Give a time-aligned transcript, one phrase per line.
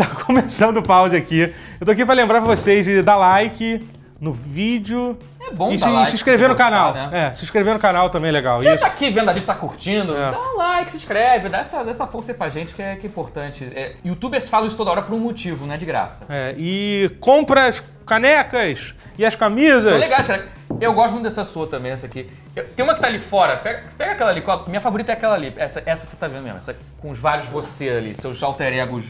[0.00, 1.52] Tá começando o pause aqui.
[1.78, 3.86] Eu tô aqui pra lembrar vocês de dar like
[4.20, 5.18] no vídeo.
[5.40, 6.92] É bom e se, like se inscrever se no gostar, canal.
[6.94, 7.10] né?
[7.28, 8.58] É, se inscrever no canal também é legal.
[8.58, 10.30] Se você tá aqui vendo a gente tá curtindo, É.
[10.30, 12.96] dá um like, se inscreve, dá essa, dá essa força aí pra gente que é,
[12.96, 13.64] que é importante.
[13.74, 16.24] É, Youtubers falam isso toda hora por um motivo, não é de graça.
[16.28, 19.84] É, e compra as canecas e as camisas.
[19.84, 20.48] São legais, cara.
[20.80, 22.28] Eu gosto muito dessa sua também, essa aqui.
[22.56, 25.14] Eu- tem uma que tá ali fora, pega, pega aquela ali, qual- minha favorita é
[25.14, 25.52] aquela ali.
[25.56, 28.72] Essa, essa que você tá vendo mesmo, essa com os vários você ali, seus alter
[28.74, 29.04] egos.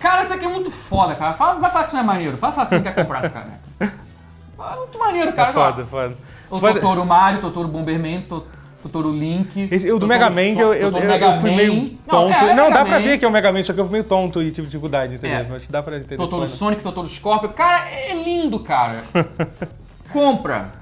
[0.00, 1.34] Cara, essa aqui é muito foda, cara.
[1.34, 2.36] Fala, vai falar que isso não é maneiro.
[2.38, 3.60] Vai falar que você não quer comprar essa caneca.
[3.80, 5.50] É muito maneiro, cara.
[5.50, 6.16] É foda, foda.
[6.50, 8.46] O Foda- Totoro Mario, Totoro Bomberman, To-
[8.82, 9.68] Totoro Link.
[9.70, 11.56] Esse, o do Totoro Mega Man, que eu, eu, Mega eu fui Man.
[11.56, 12.32] meio tonto.
[12.34, 13.92] é, Não, Mega dá pra ver que é o Mega Man, só que eu fui
[13.92, 15.38] meio tonto e tive dificuldade, entendeu?
[15.38, 15.46] É.
[15.48, 16.16] Mas dá pra entender.
[16.16, 16.46] Totoro?
[16.46, 17.50] Sonic, Totoro Scorpio.
[17.50, 19.04] Cara, é lindo, cara.
[20.12, 20.72] Compra.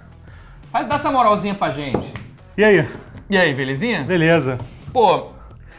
[0.72, 2.12] Faz dá essa moralzinha pra gente.
[2.56, 2.88] E aí?
[3.28, 4.02] E aí, belezinha?
[4.04, 4.58] Beleza.
[4.92, 5.26] Pô,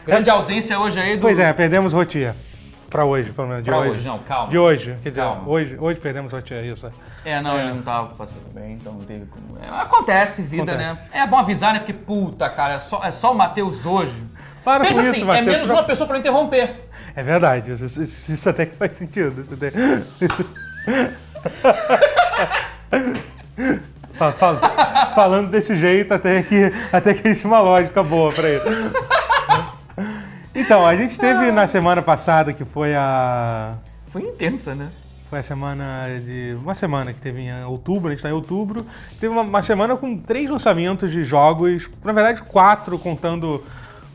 [0.06, 1.22] grande ausência hoje aí do...
[1.22, 2.34] Pois é, perdemos Rotier.
[2.90, 3.62] Pra hoje, pelo menos.
[3.62, 3.90] De Pra hoje.
[3.90, 4.48] hoje, não, calma.
[4.48, 4.96] De hoje.
[5.02, 5.42] Quer dizer, Calma.
[5.48, 6.86] hoje, hoje perdemos Rotier, isso.
[6.86, 6.90] é.
[7.24, 9.58] É, não, ele não tava passando bem, então não teve como...
[9.62, 11.02] É, acontece, vida, Acontece.
[11.10, 11.20] né?
[11.22, 11.78] É bom avisar, né?
[11.78, 14.16] Porque, puta, cara, é só, é só o Matheus hoje.
[14.64, 16.80] Para Pensa com assim, isso, é menos uma pessoa pra eu interromper.
[17.14, 19.40] É verdade, isso, isso- isso até que faz sentido.
[19.40, 19.70] Isso até...
[24.14, 28.64] Fa- fa- falando desse jeito, até que, até que existe uma lógica boa pra isso.
[30.60, 33.78] Então, a gente teve na semana passada, que foi a.
[34.08, 34.90] Foi intensa, né?
[35.30, 36.54] Foi a semana de.
[36.62, 38.84] Uma semana que teve em outubro, a gente tá em outubro.
[39.18, 43.64] Teve uma, uma semana com três lançamentos de jogos, na verdade, quatro, contando.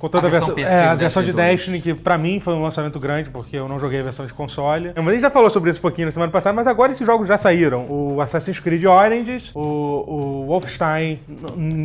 [0.05, 2.53] Contando A a, versão versão, PC é, a versão de Destiny que pra mim foi
[2.53, 4.91] um lançamento grande, porque eu não joguei a versão de console.
[4.95, 7.05] Mas a gente já falou sobre isso um pouquinho na semana passada, mas agora esses
[7.05, 7.87] jogos já saíram.
[7.89, 11.19] O Assassin's Creed Origins, o, o Wolfenstein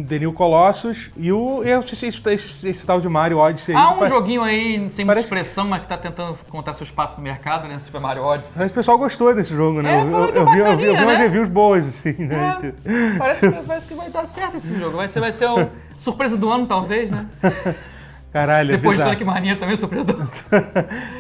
[0.06, 3.74] The New Colossus e o esse, esse, esse- esse tal de Mario Odyssey.
[3.74, 7.22] Há um joguinho aí sem muita expressão, mas que tá tentando contar seu espaço no
[7.22, 7.78] mercado, né?
[7.78, 8.52] Super Mario Odyssey.
[8.56, 9.96] Mas o pessoal gostou desse jogo, né?
[9.96, 11.24] É, eu, eu, é vi, eu, vi, eu vi umas né?
[11.24, 12.74] reviews boas, assim, né?
[12.84, 14.96] É, parece, que, parece que vai dar certo esse jogo.
[14.96, 17.26] Vai ser, vai ser o surpresa do ano, talvez, né?
[18.32, 19.10] Caralho, é Depois de bizarro.
[19.18, 20.30] Sonic Mania também, surpresa do ano.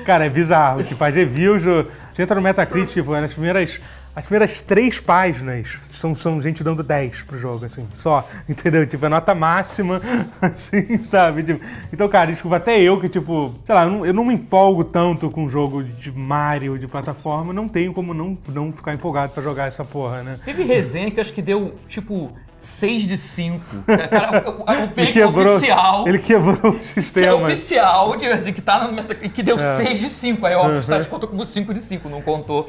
[0.04, 0.82] Cara, é bizarro.
[0.84, 3.80] Tipo, as reviews, o- você entra no Metacritic, tipo, nas primeiras,
[4.14, 8.86] as primeiras três páginas são, são gente dando 10 pro jogo, assim, só, entendeu?
[8.86, 10.00] Tipo, é nota máxima,
[10.40, 11.42] assim, sabe?
[11.42, 14.34] Tipo, então, cara, desculpa, até eu que, tipo, sei lá, eu não, eu não me
[14.34, 19.32] empolgo tanto com jogo de Mario, de plataforma, não tenho como não, não ficar empolgado
[19.32, 20.38] pra jogar essa porra, né?
[20.44, 23.60] Teve resenha que acho que deu, tipo, 6 de 5.
[24.10, 26.06] Cara, o, o, pick quebrou, oficial.
[26.06, 27.34] ele quebrou o que é sistema.
[27.36, 29.76] oficial, de, assim, que tá no Metacritic, que deu É.
[29.76, 30.46] 6 de 5.
[30.46, 30.78] Aí, Uhum.
[30.78, 32.68] o site contou como 5 de 5, não contou.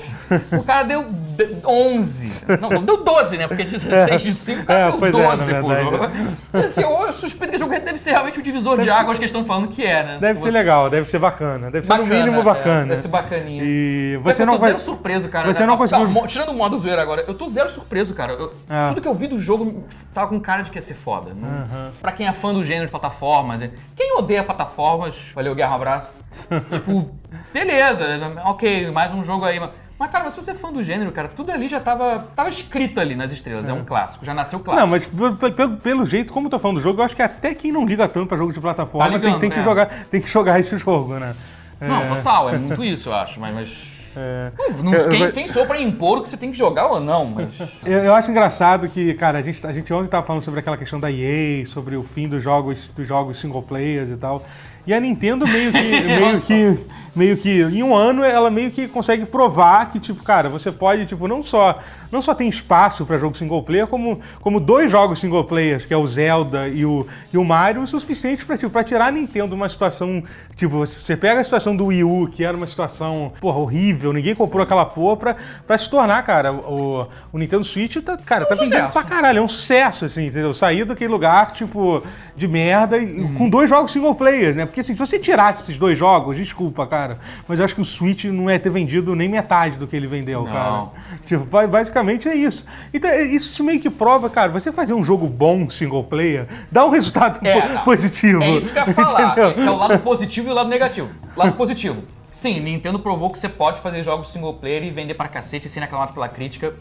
[0.57, 2.45] O cara deu de- 11.
[2.59, 3.47] Não, deu 12, né?
[3.47, 5.67] Porque 6 de 5, o cara É, deu pois é, na 12, pô.
[5.67, 6.27] verdade.
[6.53, 9.31] Assim, eu, eu suspeito que jogo deve ser realmente o divisor de águas que eles
[9.31, 10.17] estão falando que é, né?
[10.19, 12.85] Deve Se ser você- legal, deve ser bacana, deve ser no Bacana, mínimo é, bacana.
[12.87, 13.63] deve ser bacaninha.
[13.65, 14.69] E você eu não tô vai.
[14.71, 15.53] zero surpreso, cara.
[15.53, 18.33] Você não Ah, conseguiu- tá, tirando o modo zoeira agora, eu tô zero surpreso, cara.
[18.33, 18.51] Eu-.
[18.89, 19.80] Tudo que eu vi do jogo
[20.13, 21.33] tava com cara de que ia ser foda.
[21.33, 21.91] Não, Aham.
[22.01, 26.07] Pra quem é fã do gênero de plataformas, quem odeia plataformas, valeu, Guerra, um abraço.
[26.71, 27.11] tipo,
[27.53, 28.05] beleza,
[28.45, 29.59] ok, mais um jogo aí.
[29.59, 32.27] Mas, mas, cara, mas se você é fã do gênero, cara, tudo ali já tava,
[32.35, 33.67] tava escrito ali nas estrelas.
[33.69, 34.81] É, um clássico, já nasceu clássico.
[34.81, 37.53] Não, mas pelo, pelo- jeito, como eu tô falando do jogo, eu acho que até
[37.53, 39.63] quem não liga tanto pra jogo de plataforma Tá tem, ligando, tem que né?
[39.63, 41.35] jogar, tem que jogar esse jogo, né?
[41.79, 43.39] Não, total, é muito isso, eu acho.
[43.39, 43.53] Mas.
[43.53, 43.90] mas...
[44.15, 44.51] É.
[44.83, 47.49] Não- quem, quem sou pra impor o que você tem que jogar ou não, mas.
[47.85, 50.77] Eu, eu acho engraçado que, cara, a gente, a gente ontem tava falando sobre aquela
[50.77, 54.43] questão da EA, sobre o fim dos jogos, dos jogos single players e tal.
[54.85, 56.79] E a Nintendo meio que, meio que,
[57.15, 61.05] meio que, em um ano, ela meio que consegue provar que, tipo, cara, você pode,
[61.05, 61.79] tipo, não só,
[62.11, 65.93] não só tem espaço para jogo single player, como, como dois jogos single players, que
[65.93, 69.11] é o Zelda e o, e o Mario, o suficiente para tipo, pra tirar a
[69.11, 70.23] Nintendo de uma situação,
[70.55, 74.33] tipo, você pega a situação do Wii U, que era uma situação, porra, horrível, ninguém
[74.33, 75.35] comprou aquela porra, pra,
[75.67, 79.41] pra se tornar, cara, o, o Nintendo Switch, tá, cara, tá vendendo pra caralho, é
[79.41, 80.53] um sucesso, assim, entendeu?
[80.53, 82.01] Sair daquele lugar, tipo,
[82.37, 83.33] de merda, Uhum.
[83.35, 84.65] com dois jogos single players, né?
[84.65, 87.00] Porque, assim, se você tirasse esses dois jogos, desculpa, cara,
[87.47, 90.07] mas eu acho que o Switch não ia ter vendido nem metade do que ele
[90.07, 90.51] vendeu, Não.
[90.51, 90.87] cara.
[91.25, 92.65] Tipo, ba- basicamente é isso.
[92.93, 96.85] Então, é- isso meio que prova, cara, você fazer um jogo bom single player dá
[96.85, 98.43] um resultado É, positivo.
[98.43, 99.63] É isso que eu ia falar, entendeu?
[99.63, 101.09] é, é o lado positivo e o lado negativo.
[101.35, 102.03] Lado positivo.
[102.31, 105.81] Sim, Nintendo provou que você pode fazer jogos single player e vender pra cacete sem
[105.81, 106.73] reclamar pela crítica.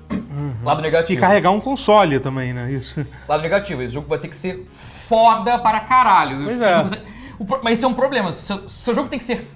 [0.63, 1.21] Lado E negativo.
[1.21, 2.71] carregar um console também, né?
[2.71, 3.05] Isso.
[3.29, 4.65] Lado negativo, esse jogo vai ter que ser
[5.09, 6.45] foda para caralho.
[6.45, 6.83] Pois é.
[7.45, 8.31] pro- Mas isso é um problema.
[8.33, 9.47] Se seu, seu jogo tem que ser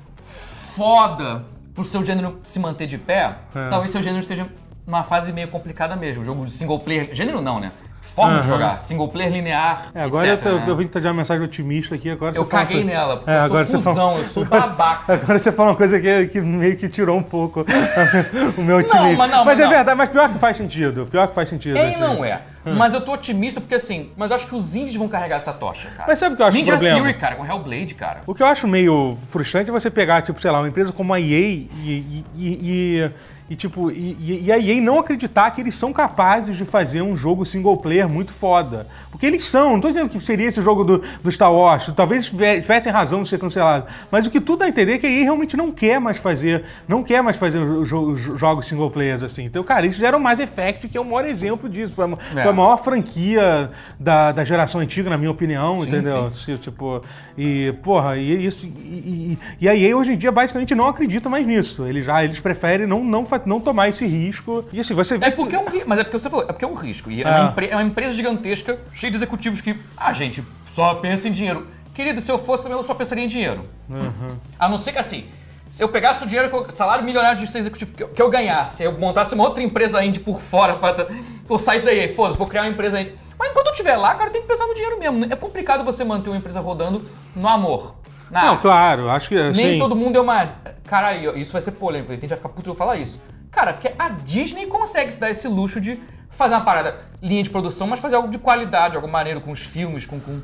[0.75, 1.45] foda
[1.75, 3.69] pro seu gênero se manter de pé, É.
[3.69, 4.49] talvez seu gênero esteja
[4.87, 6.25] numa fase meio complicada mesmo.
[6.25, 7.09] Jogo de single player.
[7.13, 7.73] Gênero não, né?
[8.15, 8.47] Forma de Aham.
[8.49, 8.79] jogar.
[8.79, 10.65] Single player linear, É, agora eu, etc, tô, né?
[10.69, 12.11] eu vim trazer uma mensagem otimista aqui.
[12.11, 14.45] Agora Eu caguei uma nela, porque É, eu agora sou você fala- cuzão, eu sou
[14.45, 15.13] babaca.
[15.15, 17.65] Agora você fala uma coisa que, que meio que tirou um pouco
[18.57, 19.17] o meu otimismo.
[19.17, 19.71] mas não, mas é não.
[19.71, 21.07] verdade, mas pior que faz sentido.
[21.11, 21.77] Pior que faz sentido.
[21.77, 22.01] É assim.
[22.01, 22.41] não é.
[22.65, 25.53] Mas eu tô otimista porque assim, mas eu acho que os indies vão carregar essa
[25.53, 26.05] tocha, cara.
[26.09, 26.97] Mas sabe o que eu acho Ninja problema?
[26.99, 28.21] Theory, cara, com Hellblade, cara.
[28.27, 31.13] O que eu acho meio frustrante é você pegar, tipo, sei lá, uma empresa como
[31.13, 33.11] a EA e, e, e- e-
[33.51, 37.15] e, tipo, e, e- a EA não acreditar que eles são capazes de fazer um
[37.17, 38.87] jogo single player muito foda.
[39.11, 42.27] Porque eles são, não tô dizendo que seria esse jogo do, do Star Wars, talvez
[42.27, 43.87] tive- tivessem razão de ser cancelado.
[44.11, 46.17] Mas o que tudo dá a entender é que a EA realmente não quer mais
[46.17, 49.45] fazer, não quer mais fazer os jo- os jogos single players assim.
[49.45, 51.95] Então, cara, eles fizeram Mass Effect, que é o maior exemplo disso.
[51.95, 52.43] Foi a, É.
[52.43, 53.71] foi a maior franquia
[54.01, 56.31] da, da geração antiga, na minha opinião, Sim, entendeu?
[56.33, 57.03] Se, Tipo,
[57.37, 58.65] e, porra, e isso.
[58.67, 61.85] E, e, e a EA hoje em dia basicamente não acredita mais nisso.
[61.87, 64.65] Eles já eles preferem não, não, fa- não tomar esse risco.
[64.73, 65.27] E assim, você vê.
[65.27, 66.75] É que- porque é um risco, mas é porque você falou, é porque é um
[66.75, 67.11] risco.
[67.11, 67.31] E é, É.
[67.31, 71.33] uma, empre- é uma empresa gigantesca, cheia de executivos que, ah, gente, só pensa em
[71.33, 71.67] dinheiro.
[71.95, 73.65] Querido, se eu fosse também eu só pensaria em dinheiro.
[73.89, 74.37] Uhum.
[74.59, 75.27] A não ser que assim,
[75.71, 78.21] se eu pegasse o dinheiro, que eu- salário milionário de ser executivo que eu, que
[78.23, 81.07] eu ganhasse, eu montasse uma outra empresa indie por fora, pra,
[81.49, 83.13] ou saísse daí, foda-se, vou criar uma empresa indie.
[83.39, 85.25] Mas enquanto eu estiver lá, cara, tem que pensar no dinheiro mesmo.
[85.33, 87.05] É complicado você manter uma empresa rodando
[87.35, 87.95] no amor.
[88.43, 88.63] Não, arte.
[88.63, 89.35] claro, acho que.
[89.35, 90.55] Nem assim, todo mundo é uma.
[90.85, 93.21] Caralho, isso vai ser polêmico, a gente vai ficar puto eu falar isso.
[93.51, 96.01] Cara, porque a Disney consegue se dar esse luxo de
[96.31, 99.61] fazer uma parada, linha de produção, mas fazer algo de qualidade, algo maneiro com os
[99.61, 100.19] filmes, com.
[100.21, 100.43] com...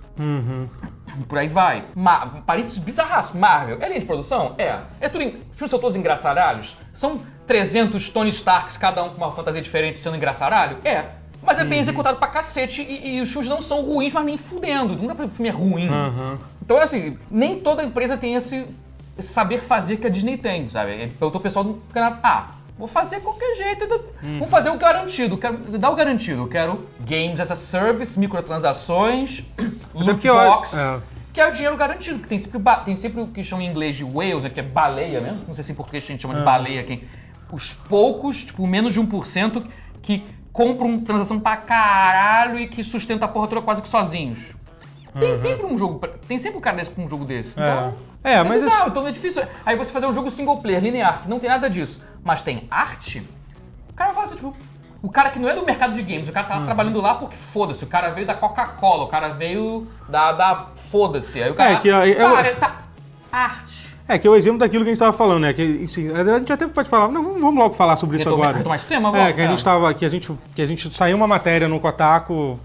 [1.29, 1.85] Por aí vai.
[1.95, 3.37] Ma parênteses bizarraço.
[3.37, 4.55] Marvel, é linha de produção?
[4.57, 4.79] É.
[5.01, 5.25] É tudo.
[5.25, 5.43] Em...
[5.53, 6.77] Filmes são todos engraçaralhos?
[6.93, 10.79] São 300 Tony Starks, cada um com uma fantasia diferente, sendo engraçaralho?
[10.85, 11.20] É.
[11.43, 14.37] Mas é bem executado pra cacete e, e os filmes não são ruins, mas nem
[14.37, 14.95] fudendo.
[14.95, 15.89] Dá que o filme é ruim.
[15.89, 16.39] Aham.
[16.63, 18.65] Então, assim, nem toda empresa tem esse,
[19.19, 21.05] esse saber fazer que a Disney tem, sabe?
[21.05, 23.87] Então, o pessoal do canal, ah, vou fazer qualquer jeito,
[24.23, 26.43] vamos fazer o garantido, quero dar o garantido.
[26.43, 29.43] Eu quero games as a service, microtransações,
[29.93, 31.01] loot box, é.
[31.33, 33.97] que é o dinheiro garantido, que tem sempre, tem sempre o que chamam em inglês
[33.97, 36.43] de whales, que é baleia mesmo, não sei se em português a gente chama de
[36.43, 37.05] baleia, quem,
[37.53, 39.65] os poucos, tipo, menos de 1%
[40.01, 44.39] que compram transação pra caralho e que sustenta a porra toda quase que sozinhos.
[45.19, 45.99] Tem sempre um jogo,
[46.29, 47.53] tem sempre um cara desse com um jogo desse.
[47.59, 48.35] Então, É.
[48.35, 49.43] É, mas bizarro, então é difícil.
[49.65, 52.69] Aí você fazer um jogo single player, linear, que não tem nada disso, mas tem
[52.71, 53.23] arte,
[53.89, 54.55] o cara fala assim, tipo,
[55.03, 56.65] o cara que não é do mercado de games, o cara tá Hum.
[56.67, 61.43] trabalhando lá porque foda-se, o cara veio da Coca-Cola, o cara veio da, da foda-se.
[61.43, 62.77] Aí o cara, É, que eu- eu- cara, tá,
[63.33, 63.90] arte.
[64.13, 65.53] É, que é o exemplo daquilo que a gente estava falando, né?
[65.53, 68.57] Que, assim, a gente até pode falar, não, vamos logo falar sobre isso agora.
[68.57, 69.09] retomar esse tema?
[69.11, 69.49] É, Vamos, que a é.
[69.49, 72.59] gente tava, que a gente, que a gente saiu uma matéria no Kotaku,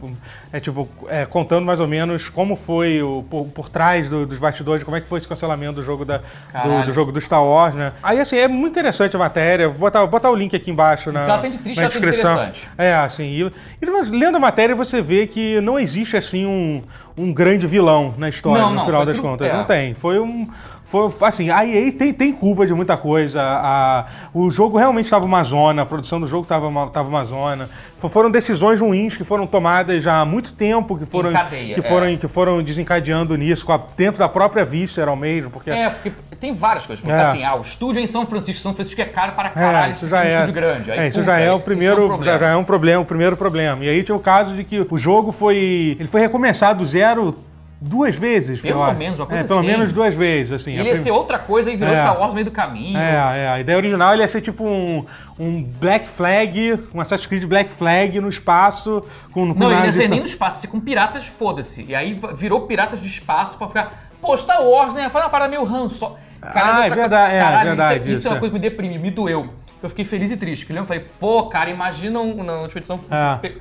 [0.51, 4.39] é tipo, é, contando mais ou menos como foi o, por, por trás do- dos
[4.39, 7.43] bastidores, como é que foi esse cancelamento do jogo da, do, do jogo do Star
[7.45, 7.93] Wars, né?
[8.01, 11.11] Aí, assim, é muito interessante a matéria, vou botar, vou botar o link aqui embaixo
[11.11, 12.33] na, ela tem de triste, na tem de descrição.
[12.33, 12.67] interessante.
[12.75, 13.41] É, assim, e,
[13.81, 16.81] e lendo a matéria você vê que não existe, assim, um,
[17.15, 19.47] um grande vilão na história, Não, no não, final das tudo- contas.
[19.47, 19.53] é.
[19.53, 19.93] Não tem.
[19.93, 20.47] Foi um.
[20.85, 23.41] Foi, assim, a EA tem, tem culpa de muita coisa.
[23.41, 27.25] A, o jogo realmente estava uma zona, a produção do jogo estava uma, tava uma
[27.25, 27.67] zona.
[27.97, 31.79] Fo- Foram decisões ruins que foram tomadas já há muito tempo, que foram, cadeia, que
[31.79, 31.83] é.
[31.83, 35.49] foram, que foram desencadeando nisso, a- dentro da própria Visceral mesmo.
[35.49, 37.03] Porque, É, porque tem várias coisas.
[37.03, 37.21] Porque É.
[37.23, 40.05] assim, ah, o estúdio é em São Francisco, São Francisco é caro para caralho, isso
[40.05, 40.91] isso já é um é, estúdio grande.
[40.91, 43.05] Aí, é, isso puta, já é o primeiro, um já, já é um problema, o
[43.05, 43.83] primeiro problema.
[43.83, 47.35] E aí tinha o caso de que o jogo foi, ele foi recomeçado do zero
[47.87, 49.67] duas vezes, Pelo menos, uma coisa é, pelo assim.
[49.67, 50.73] menos duas vezes, assim.
[50.73, 51.97] Ele ia prim- ser outra coisa e virou É.
[51.97, 52.97] Star Wars no meio do caminho.
[52.97, 53.11] É,
[53.43, 55.05] é, a ideia original ele ia ser tipo um,
[55.39, 59.91] um Black Flag, um Assassin's Creed Black Flag no espaço, com, com Não, ele ia
[59.91, 61.83] ser nem no espaço, ia ser com piratas, foda-se.
[61.87, 64.09] E aí virou piratas do espaço pra ficar.
[64.21, 65.07] Pô, Star Wars, né?
[65.09, 66.17] Foi uma parada meio Han Solo.
[66.41, 68.69] Ah, é verdade, é, Caralho, verdade, Isso, é- isso é uma isso, coisa que me
[68.69, 69.49] deprime, me doeu.
[69.81, 70.65] Eu fiquei feliz e triste.
[70.65, 72.99] Que eu lembro, falei, pô, cara, imagina um, na última edição.
[73.11, 73.51] É.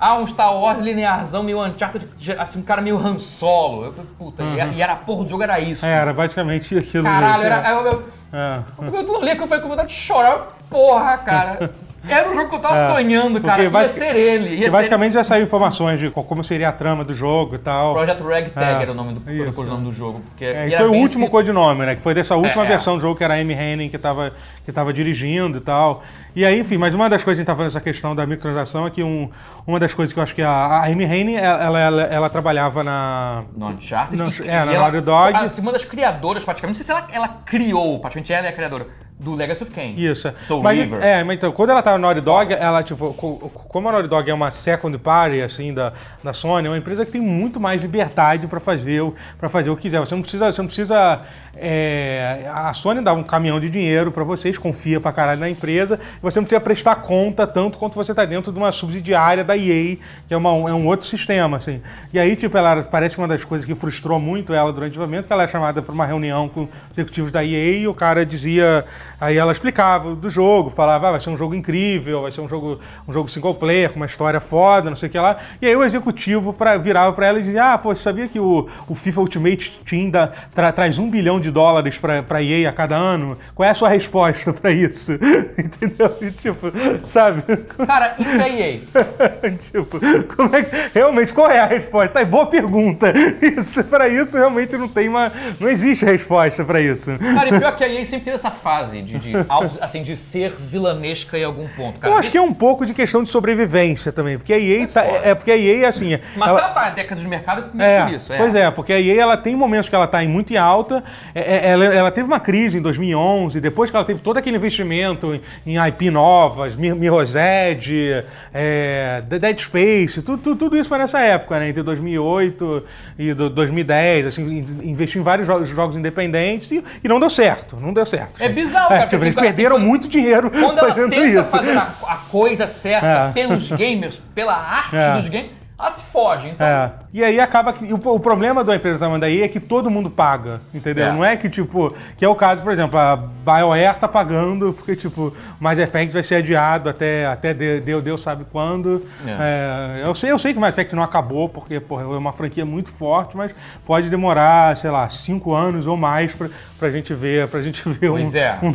[0.00, 2.06] Ah, um Star Wars linearzão, meio Uncharted,
[2.38, 3.86] assim, um cara meio Han Solo.
[3.86, 5.84] Eu falei, puta, e- e era a porra do jogo, era isso.
[5.84, 7.54] É, era basicamente aquilo Caralho, mesmo.
[7.58, 7.70] era.
[7.70, 8.62] Eu, eu, É.
[8.96, 10.56] eu não li que eu falei com vontade de chorar.
[10.70, 11.70] Porra, cara.
[12.08, 13.62] Era um jogo que eu tava É, sonhando, cara.
[13.62, 14.50] Ia basic- ser ele.
[14.50, 17.56] Ia E ser basicamente já saiu informações de co- como seria a trama do jogo
[17.56, 17.94] e tal.
[17.94, 19.60] Project Ragtag É, era o nome do, isso.
[19.60, 20.20] o nome do jogo.
[20.30, 21.96] Porque É, foi o último esse- codinome, né?
[21.96, 24.32] Que foi dessa última É, versão do jogo que era a Amy Henning que tava,
[24.64, 26.02] que tava dirigindo e tal.
[26.36, 28.24] E aí, enfim, mas uma das coisas que a gente tá falando essa questão da
[28.26, 29.28] microtransação é que um,
[29.66, 32.84] uma das coisas que eu acho que a, a Amy Henning, ela, ela, ela trabalhava
[32.84, 33.42] na.
[33.56, 34.16] No Uncharted.
[34.16, 35.36] No- e- é, e na ela- Naughty Dog.
[35.36, 36.78] assim, uma das criadoras, praticamente.
[36.78, 38.86] Não sei se ela, ela criou, praticamente ela é a criadora.
[39.18, 39.94] Do Legacy of Kain.
[39.96, 40.32] Isso.
[40.46, 41.02] Soul mas, River.
[41.02, 44.08] É, mas então, quando ela tá na Naughty Dog, ela, tipo, co- como a Naughty
[44.08, 47.58] Dog é uma second party, assim, da, da Sony, é uma empresa que tem muito
[47.58, 49.98] mais liberdade pra fazer, o- pra fazer o que quiser.
[50.00, 50.52] Você não precisa.
[50.52, 51.20] Você não precisa
[51.60, 55.98] é, a Sony dá um caminhão de dinheiro pra vocês, confia pra caralho na empresa,
[56.22, 59.96] você não precisa prestar conta tanto quanto você tá dentro de uma subsidiária da EA,
[60.26, 61.80] que é, uma, é um outro sistema, assim.
[62.12, 65.02] E aí, tipo, ela parece que uma das coisas que frustrou muito ela durante o
[65.02, 67.94] evento, que ela é chamada pra uma reunião com os executivos da EA e o
[67.94, 68.84] cara dizia.
[69.20, 72.48] Aí ela explicava do jogo, falava, ah, vai ser um jogo incrível, vai ser um
[72.48, 75.38] jogo, um jogo single player, com uma história foda, não sei o que lá.
[75.60, 78.38] E aí o executivo pra, virava pra ela e dizia, ah, pô, você sabia que
[78.38, 82.68] o, o FIFA Ultimate Team dá- tra- traz um bilhão de dólares pra, pra EA
[82.68, 83.38] a cada ano?
[83.54, 85.12] Qual é a sua resposta pra isso?
[85.58, 86.16] Entendeu?
[86.20, 87.42] E, tipo, sabe?
[87.86, 88.78] Cara, isso é EA.
[89.60, 89.98] tipo,
[90.36, 92.08] como é que, realmente, qual é a resposta?
[92.08, 93.12] Tá, boa pergunta.
[93.42, 95.32] Isso, pra isso, realmente não tem uma.
[95.60, 97.10] Não existe resposta pra isso.
[97.18, 99.32] Cara, e pior que a EA sempre teve essa fase de, de,
[99.80, 102.00] assim, de ser vilanesca em algum ponto.
[102.00, 104.86] Cara, Eu acho que é um pouco de questão de sobrevivência também, porque a EA
[104.86, 105.16] tá, foda.
[105.24, 107.98] é, é porque a EA assim, Mas ela- ela tá há décadas de mercado é
[107.98, 108.32] é, por isso.
[108.36, 111.02] Pois é, porque a EA ela tem momentos que ela está em muito em alta.
[111.34, 114.56] É, é, Ela, ela teve uma crise em 2011, depois que ela teve todo aquele
[114.56, 115.40] investimento em,
[115.74, 121.20] em IP novas, Mir- Mirror's Edge, é, Dead Space, tudo, tudo, tudo isso foi nessa
[121.20, 121.68] época, né?
[121.68, 122.84] Entre 2008
[123.18, 127.30] e do- 2010, assim, in- investiu em vários jogos, jogos independentes e, e não deu
[127.30, 128.40] certo, não deu certo.
[128.42, 131.50] É bizarro, cara, tipo, porque eles assim, perderam muito dinheiro Quando ela fazendo tenta isso.
[131.50, 133.32] fazer a, a coisa certa É.
[133.32, 135.16] pelos gamers, pela arte É.
[135.16, 136.48] dos gamers, ela se foge.
[136.48, 136.90] Então, É.
[137.14, 137.90] E aí acaba que.
[137.92, 141.06] O, o problema da empresa tamanho da EA é que todo mundo paga, entendeu?
[141.06, 141.12] É.
[141.12, 144.94] Não é que, tipo, que é o caso, por exemplo, a BioWare tá pagando porque,
[144.96, 149.06] tipo, o Mass Effect vai ser adiado até, até de- Deus, Deus sabe quando.
[149.26, 152.32] É, eu, sei, eu sei que o Mass Effect não acabou, porque, porra, é uma
[152.32, 153.54] franquia muito forte, mas
[153.86, 158.10] pode demorar, sei lá, cinco anos ou mais pra, pra gente ver, pra gente ver
[158.10, 158.58] um, é.
[158.62, 158.72] um, um-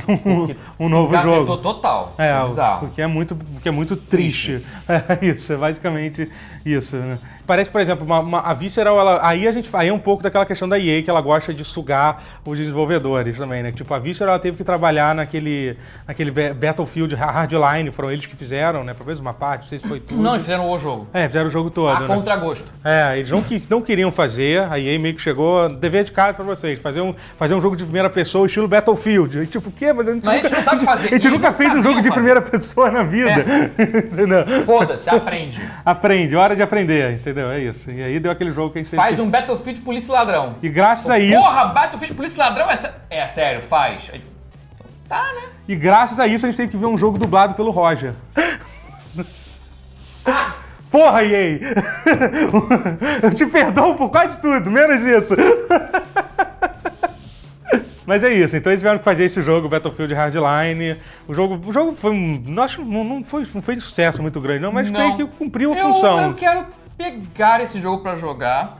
[0.48, 1.58] porque um novo jogo.
[1.58, 2.14] total.
[2.18, 2.90] É, É, bizarro.
[2.90, 4.64] que é muito, o que é muito triste.
[4.90, 6.32] É isso, é basicamente
[6.66, 6.93] isso.
[7.00, 7.20] Né?
[7.46, 10.24] Parece, por exemplo, uma, uma- a Visceral, ela, aí a gente aí é um pouco
[10.24, 13.72] daquela questão da EA que ela gosta de sugar os desenvolvedores também, né?
[13.72, 15.76] Tipo, a Visceral ela teve que trabalhar naquele,
[16.08, 18.94] naquele Ba- Battlefield Hardline, foram eles que fizeram, né?
[19.06, 20.22] Menos uma parte, não sei se foi tudo.
[20.22, 21.08] Não, eles fizeram o jogo.
[21.14, 22.08] É, fizeram o jogo todo, A né?
[22.16, 22.66] contragosto.
[22.84, 26.34] É, eles não, que- não queriam fazer, a EA meio que chegou, dever de casa
[26.34, 29.40] pra vocês, fazer um, fazer um jogo de primeira pessoa estilo Battlefield.
[29.40, 29.92] E, tipo, o quê?
[29.92, 31.08] Mas a gente, Mas a gente nunca, não sabe fazer.
[31.10, 32.14] A gente Eles nunca fez um jogo de fazer.
[32.14, 33.32] primeira pessoa na vida.
[33.78, 34.46] entendeu?
[34.66, 35.60] Foda-se, aprende.
[35.86, 37.33] Aprende, hora de aprender, entendeu?
[37.42, 37.90] É isso.
[37.92, 40.56] E aí deu aquele jogo que a gente Faz um Battlefield Polícia e Ladrão.
[40.62, 44.12] E graças a isso, Porra, Battlefield Polícia e Ladrão é, sé- é sério, faz.
[45.08, 45.42] Tá, né?
[45.68, 48.14] e graças a isso a gente teve que ver um jogo dublado pelo Roger.
[50.90, 51.60] Porra, EA!
[53.24, 55.36] Eu te perdoo por quase tudo, menos isso.
[58.06, 60.98] Mas é isso, então eles tiveram que fazer esse jogo, Battlefield Hardline.
[61.28, 62.44] O jogo, o jogo foi um.
[62.46, 65.00] Não, acho, não, não foi, não foi sucesso muito grande, não, mas Não.
[65.00, 66.22] meio que cumpriu a Eu, função.
[66.22, 66.66] eu quero
[66.98, 68.80] pegar esse jogo pra jogar.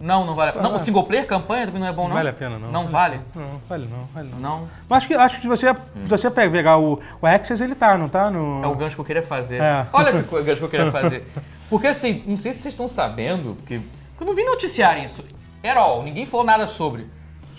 [0.00, 0.68] Não, não vale a pena.
[0.68, 2.14] Não, o single player, campanha também não é bom, não?
[2.16, 2.70] Vale a pena, não.
[2.70, 3.20] Não vale?
[3.34, 4.38] Não, vale não, vale não.
[4.38, 4.68] Não.
[4.88, 7.74] Mas acho que, acho que se você, se você pe- pegar o, o Access, ele
[7.74, 8.30] tá, não tá?
[8.30, 8.62] No...
[8.62, 9.62] É o gancho que eu queria fazer.
[9.62, 9.86] É.
[9.92, 11.26] Olha co- gancho que eu queria fazer.
[11.70, 13.80] Porque assim, não sei se vocês estão sabendo, porque
[14.20, 15.24] eu não vi noticiar isso.
[15.62, 17.06] At all, ninguém falou nada sobre.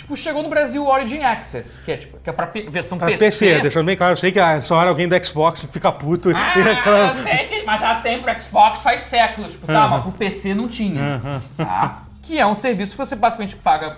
[0.05, 3.07] Tipo, chegou no Brasil o Origin Access, que é, tipo, que é pra versão Pra
[3.07, 3.25] PC.
[3.25, 6.29] PC, deixando bem claro, eu sei que essa hora alguém do Xbox fica puto.
[6.29, 7.07] Ah, reclama.
[7.07, 9.53] eu sei que, mas já tem pro Xbox faz séculos.
[9.53, 11.41] Tipo, tá, mas pro PC não tinha.
[11.57, 12.03] Tá?
[12.21, 13.97] Que é um serviço que você basicamente paga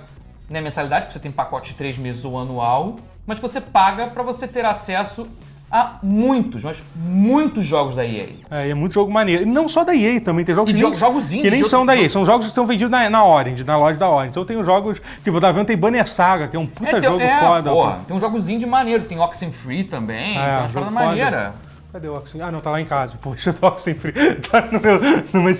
[0.50, 2.96] né, mensalidade, porque você tem pacote de três meses ou anual,
[3.26, 5.28] mas que você paga pra você ter acesso
[5.70, 8.28] a muitos, mas muitos jogos da EA.
[8.50, 9.44] É, é muito jogo maneiro.
[9.44, 11.60] E não só da EA também, tem jogos que jo- nem, jogos indies, que nem
[11.60, 14.00] jogo- são da EA, jogo- são jogos que estão vendidos na, na Orange, na loja
[14.00, 14.30] da Orange.
[14.32, 17.02] Então tem os jogos, tipo, da vendo tem Banner Saga, que é um puta tem-
[17.02, 17.70] jogo é, foda.
[17.70, 20.92] porra, tem um jogozinho de maneiro, tem Oxenfree também, tem umas É, paradas foda.
[20.92, 21.54] maneiras.
[21.92, 22.42] Cadê o Oxen?
[22.42, 23.14] Ah, não, tá lá em casa.
[23.22, 24.12] Poxa, o Oxen Free.
[24.52, 25.00] Tá no meu.
[25.34, 25.54] No meu.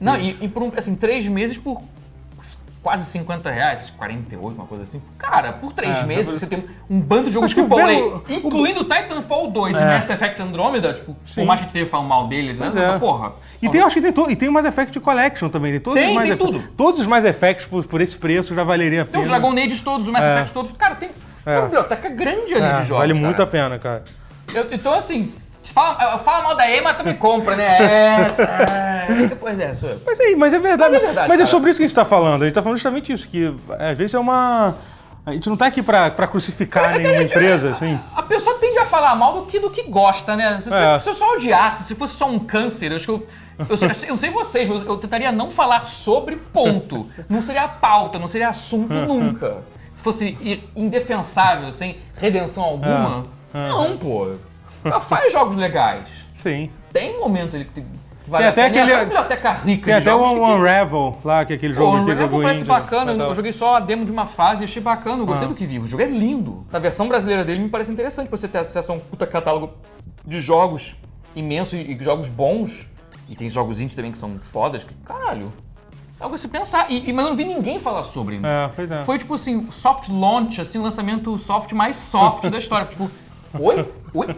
[0.00, 1.80] Não, e, e por um, assim, três meses por
[2.88, 5.02] quase 50 reais, 48, uma coisa assim.
[5.18, 8.32] Cara, por três É, meses você tem um bando de jogos o AAA, belo- o-
[8.32, 9.84] incluindo Titanfall 2 e É.
[9.84, 11.34] Mass Effect Andromeda, tipo, Sim.
[11.42, 12.72] por mais que a gente esteja falando mal deles, né?
[12.74, 12.98] É.
[12.98, 13.32] Porra.
[13.60, 15.72] E tem, acho que tem, to- e tem o Mass Effect Collection também.
[15.72, 16.68] Tem, todos Tem, os Mass tem Effect- tudo.
[16.78, 19.22] Todos os Mass Effects por, por esse preço já valeria a Tem pena.
[19.24, 20.32] os Dragon Age todos, os Mass É.
[20.32, 20.72] Effect todos.
[20.72, 21.10] Cara, tem
[21.44, 21.52] É.
[21.58, 22.88] uma biblioteca grande ali É, de jogos.
[23.00, 23.26] vale cara.
[23.26, 24.02] muito a pena, cara.
[24.54, 25.30] Eu- então, assim,
[25.72, 27.64] fala, fala mal da EA, mas também compra, né?
[27.78, 28.26] É,
[29.32, 29.34] é.
[29.40, 30.00] Pois é, sou eu.
[30.06, 30.92] Mas é, mas é verdade.
[30.92, 32.42] Mas é verdade, Mas é sobre isso que a gente tá falando.
[32.42, 34.74] A gente tá falando justamente isso, que às vezes é uma.
[35.26, 37.98] A gente não tá aqui pra, pra crucificar nenhuma empresa, assim.
[38.16, 40.58] A pessoa tende a falar mal do que do que gosta, né?
[40.62, 40.98] Se, É.
[40.98, 43.26] se, se eu só odiasse, se fosse só um câncer, eu acho que eu.
[43.68, 47.08] Eu, sei- eu sei vocês, mas eu tentaria não falar sobre ponto.
[47.28, 49.58] Não seria pauta, não seria assunto nunca.
[49.92, 50.38] se fosse
[50.76, 53.24] indefensável, sem redenção alguma.
[53.52, 53.68] É.
[53.68, 54.32] Não, pô.
[54.90, 56.04] Ela faz jogos legais.
[56.34, 56.70] Sim.
[56.92, 57.84] Tem momentos ali que, tem-
[58.24, 61.44] que vale Tem até aquele- Tem uma biblioteca rica Tem até o que- Unravel lá,
[61.44, 63.34] que é aquele jogo que o Unravel jogo parece bacana, eu tal.
[63.34, 65.48] joguei só a demo de uma fase achei bacana, eu gostei Ah.
[65.48, 65.78] do que vi.
[65.78, 66.66] O jogo é lindo.
[66.72, 69.72] A versão brasileira dele me parece interessante pra você ter acesso a um puta catálogo
[70.24, 70.94] de jogos
[71.36, 72.88] imenso e e jogos bons.
[73.28, 74.82] E tem jogos indie também que são fodas.
[74.84, 75.52] que, Caralho,
[76.18, 76.90] é algo a se pensar.
[76.90, 78.36] E, e- mas eu não vi ninguém falar sobre.
[78.42, 79.02] É, pois é.
[79.02, 82.86] Foi tipo assim, soft launch, assim, o lançamento soft mais soft da história.
[82.86, 83.10] Tipo,
[83.60, 83.84] oi?
[84.14, 84.34] Oi?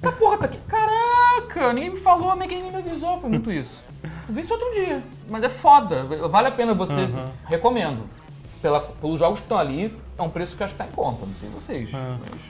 [0.00, 0.58] Tá porra, tá aqui.
[0.68, 3.18] Caraca, ninguém me falou, ninguém me avisou.
[3.20, 3.82] Foi muito isso.
[4.28, 5.02] Eu vi isso outro dia.
[5.28, 6.04] Mas é foda.
[6.28, 7.00] Vale a pena você.
[7.00, 7.28] Uhum.
[7.46, 8.00] Recomendo.
[8.62, 10.90] Pela, pelos jogos que estão ali, é um preço que eu acho que tá em
[10.94, 11.24] conta.
[11.26, 11.88] Não sei vocês.
[11.92, 11.96] É.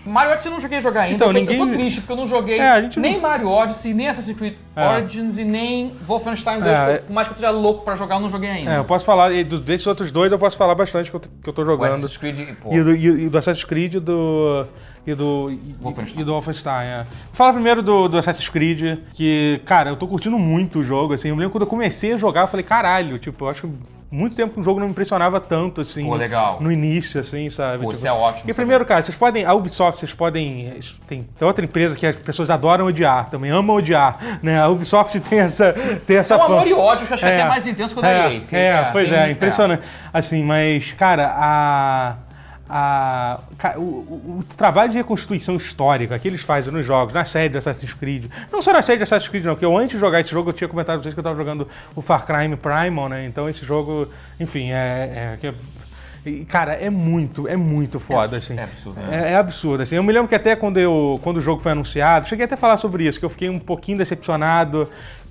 [0.04, 0.14] Mas...
[0.14, 1.16] Mario Odyssey eu não joguei jogar ainda.
[1.16, 3.48] Então, eu, tô, ninguém- eu tô triste porque eu não joguei É, nem não- Mario
[3.48, 4.88] Odyssey, nem Assassin's Creed É.
[4.88, 6.70] Origins e nem Wolfenstein 2.
[6.72, 8.70] É, Por mais que eu esteja louco pra jogar, eu não joguei ainda.
[8.72, 11.28] É, eu posso falar, e desses outros dois eu posso falar bastante que eu, tô-
[11.42, 11.92] que eu tô o jogando.
[11.94, 12.72] Assassin's Creed, pô.
[12.72, 14.64] E do, e, e do Assassin's Creed do.
[15.06, 15.50] E do.
[15.50, 15.74] E,
[16.16, 17.06] e do Wolfenstein, é.
[17.32, 21.28] Fala primeiro do, do Assassin's Creed, que, cara, eu tô curtindo muito o jogo, assim.
[21.28, 23.70] Eu lembro quando eu comecei a jogar, eu falei, caralho, tipo, eu acho
[24.08, 26.04] muito tempo que o jogo não me impressionava tanto, assim.
[26.06, 26.58] Pô, legal.
[26.60, 27.78] No início, assim, sabe?
[27.78, 28.54] Pô, Tipo, isso é ótimo, E sabe?
[28.54, 29.44] primeiro, cara, vocês podem.
[29.44, 30.72] A Ubisoft, vocês podem.
[31.06, 34.60] Tem, outra empresa que as pessoas adoram odiar, também amam odiar, né?
[34.60, 35.72] A Ubisoft tem essa.
[36.06, 36.54] Tem essa É um fama.
[36.56, 38.32] amor e ódio que eu acho que é até mais intenso que o da é,
[38.34, 38.42] EA.
[38.52, 39.82] É, cara, pois tem- é, impressionante.
[40.12, 42.16] Assim, mas, cara, a.
[42.68, 43.38] A,
[43.76, 47.58] o, o- o trabalho de reconstituição histórica que eles fazem nos jogos, na série de
[47.58, 50.20] Assassin's Creed, não só na série de Assassin's Creed, não, porque eu antes de jogar
[50.20, 53.08] esse jogo eu tinha comentado pra vocês que eu tava jogando o Far Cry Primal,
[53.08, 53.24] né?
[53.24, 54.08] Então esse jogo,
[54.40, 55.36] enfim, é.
[55.42, 58.58] é- é- cara, é muito, é muito foda, É assim.
[58.58, 59.30] é absurdo, né?
[59.32, 59.94] É absurdo, assim.
[59.94, 62.58] Eu me lembro que até quando, eu, quando o jogo foi anunciado, cheguei até a
[62.58, 64.90] falar sobre isso, que eu fiquei um pouquinho decepcionado.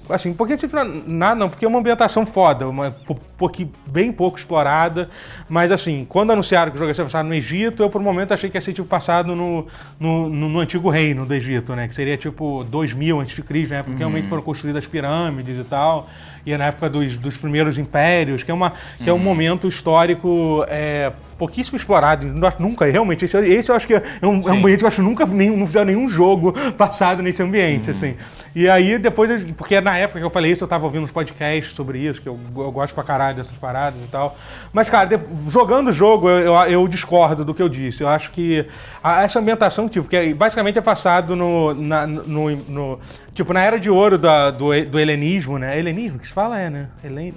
[0.09, 4.11] Assim, um pouquinho decepcionado, nada não, porque é uma ambientação foda, uma po- pouqui- bem
[4.11, 5.09] pouco explorada.
[5.49, 8.03] Mas assim, quando anunciaram que o jogo ia ser passado no Egito, eu por um
[8.03, 9.65] momento achei que ia ser tipo passado no,
[9.99, 11.87] no, no- no antigo reino do Egito, né?
[11.87, 13.81] Que seria tipo 2000 a.C., né?
[13.83, 16.07] Porque realmente foram construídas pirâmides e tal.
[16.45, 19.67] E é na época dos, dos primeiros impérios, que é, uma, que é um momento
[19.67, 22.25] histórico é, pouquíssimo explorado.
[22.25, 23.25] Não acho- Nunca, realmente.
[23.25, 24.49] Esse, esse eu acho que é um, é um Sim.
[24.59, 28.15] ambiente que eu acho que nunca nenhum, não fizeram nenhum jogo passado nesse ambiente, assim.
[28.55, 31.73] E aí, depois, porque na época que eu falei isso, eu tava ouvindo uns podcasts
[31.73, 34.37] sobre isso, que eu, eu gosto pra caralho dessas paradas e tal.
[34.71, 38.01] Mas, cara, de- jogando o jogo, eu, eu, eu discordo do que eu disse.
[38.01, 38.65] Eu acho que
[39.03, 42.99] a- essa ambientação, tipo, que é- basicamente é passado no, na, no, no-
[43.33, 45.77] Tipo, na era de ouro da- do, do helenismo, né?
[45.77, 46.87] Helenismo que se fala é, né?
[47.03, 47.33] Helen,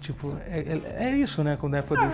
[0.00, 0.58] tipo, é,
[0.98, 1.56] é- é isso, né?
[1.60, 2.08] Quando é poder.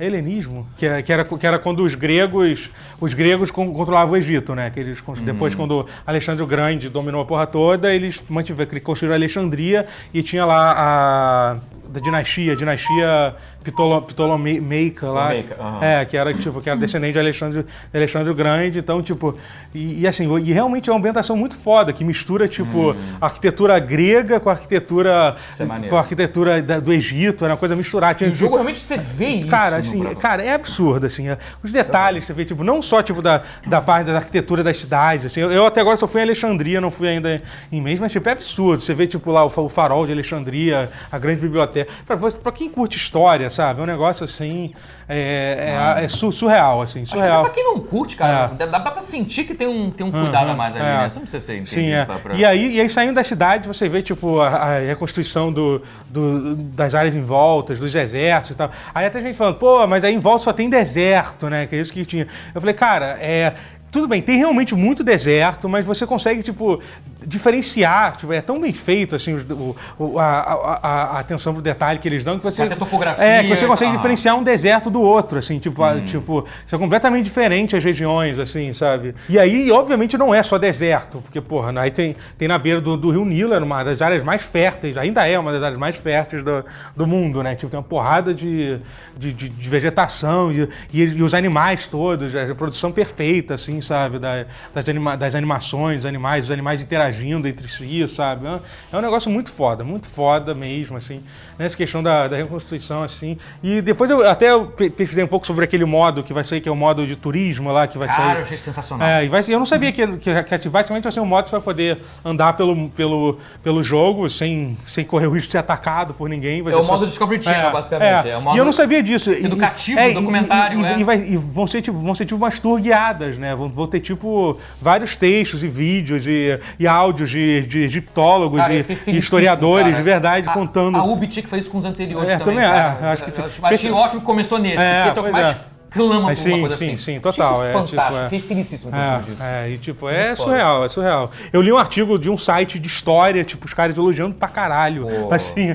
[0.00, 4.16] Helenismo, que, é- que era, que era quando os gregos, os gregos con- controlavam o
[4.16, 4.70] Egito, né?
[4.70, 9.14] Que eles, cons- depois, quando Alexandre o Grande dominou a porra toda, eles mantiveram, construíram
[9.14, 11.56] Alexandria e tinha lá a
[11.90, 15.34] da dinastia, a dinastia Ptolo, Ptolomeica lá.
[15.82, 19.36] É, que era tipo, que era descendente de Alexandre, Alexandre o Grande, então tipo,
[19.74, 23.78] e, e assim, e realmente é uma ambientação muito foda, que mistura tipo a arquitetura
[23.78, 28.14] grega com a arquitetura é com a arquitetura da- do Egito, era uma coisa misturada.
[28.14, 29.48] Tinha, O jogo realmente você vê isso.
[29.48, 31.28] Cara, assim, cara, é absurdo, assim.
[31.28, 34.78] é- Os detalhes, você vê, tipo, não só, tipo, da, da parte da arquitetura das
[34.78, 35.40] cidades, assim.
[35.40, 38.28] Eu, eu até agora só fui em Alexandria, não fui ainda em Mês, mas, tipo,
[38.28, 38.80] é absurdo.
[38.82, 41.90] Você vê, tipo, lá o, o farol de Alexandria, a grande biblioteca.
[42.06, 43.80] Pra, pra quem curte história, sabe?
[43.80, 44.72] É um negócio, assim,
[45.08, 47.42] é, é- é su- surreal, assim, Acho que surreal.
[47.42, 48.56] pra quem não curte, cara, É.
[48.56, 50.88] dá, dá pra sentir que tem um, tem um cuidado Uhum, a mais ali, é.
[50.98, 51.10] né?
[51.10, 52.04] Você não precisa ser entendido Sim, é.
[52.04, 55.52] pra- pra- E, aí, e aí, saindo da cidade, você vê, tipo, a, a reconstrução
[55.52, 58.70] do, do- das áreas em voltas, dos desertos e tal.
[58.94, 61.66] Aí até a gente falando, pô, mas aí em volta só tem deserto, né?
[61.66, 62.26] Que é isso que tinha.
[62.54, 63.54] Eu falei, cara, é.
[63.92, 66.80] Tudo bem, tem realmente muito deserto, mas você consegue, tipo,
[67.26, 68.16] diferenciar.
[68.16, 70.78] Tipo, é tão bem feito, assim, os- o, o- a, a,
[71.16, 72.62] a- atenção pro detalhe que eles dão que você.
[72.62, 73.96] Até topografia, É, que você consegue ah.
[73.96, 78.72] diferenciar um deserto do outro, assim, tipo, a- tipo, são completamente diferentes as regiões, assim,
[78.72, 79.14] sabe?
[79.28, 82.96] E aí, obviamente, não é só deserto, porque, porra, aí tem, tem na beira do,
[82.96, 85.96] do Rio Nilo, era uma das áreas mais férteis, ainda é uma das áreas mais
[85.96, 86.64] férteis do,
[86.96, 87.54] do mundo, né?
[87.54, 88.78] Tipo, tem uma porrada de,
[89.16, 94.18] de, de- de vegetação e, e, e os animais todos, a produção perfeita, assim, sabe?
[94.18, 97.09] Da- das, anima, das animações, dos animais, os animais interagindo
[97.46, 98.46] entre si, sabe?
[98.46, 98.60] É
[98.92, 101.22] é um negócio muito foda, muito foda mesmo, assim,
[101.60, 103.36] nessa questão da, da reconstrução, assim.
[103.62, 106.60] E depois eu até eu pe- pesquisei um pouco sobre aquele modo que vai sair,
[106.60, 108.42] que é o modo de turismo lá, que vai Cara, eu sair.
[108.42, 109.06] achei sensacional.
[109.06, 111.50] É, e vai eu não sabia que, que, que basicamente vai ser um modo que
[111.50, 115.58] você vai poder andar pelo, pelo, pelo jogo sem, sem correr o risco de ser
[115.58, 116.60] atacado por ninguém.
[116.60, 118.28] É o só- modo Discovery Channel, basicamente.
[118.28, 119.30] É o modo E eu não sabia disso.
[119.30, 120.94] E- educativo, e- documentário, e, né?
[120.96, 123.54] e, e, vai- e vão ser tipo, vão ser tipo umas tour guiadas, né?
[123.54, 128.72] Vão, vão ter tipo vários textos e vídeos e, e áudios de, de egiptólogos Cara,
[128.74, 129.96] eu e, e historiadores cara.
[129.96, 130.96] de verdade A- contando.
[130.96, 133.46] A Ubi tinha que isso com os anteriores É, também, também é, acho que- Eu
[133.62, 135.58] achei ótimo que começou nesse, É, porque esse é o pois mais é.
[135.90, 136.96] clama por sim, uma coisa sim, assim.
[136.96, 138.24] sim, total, é, fantástico, tipo, é.
[138.24, 139.42] fiquei felicíssimo com tudo isso.
[139.42, 140.50] É, é, e tipo, é foda.
[140.50, 141.32] surreal, é surreal.
[141.52, 145.06] Eu li um artigo de um site de história, tipo, os caras elogiando pra caralho,
[145.08, 145.34] Pô.
[145.34, 145.70] assim,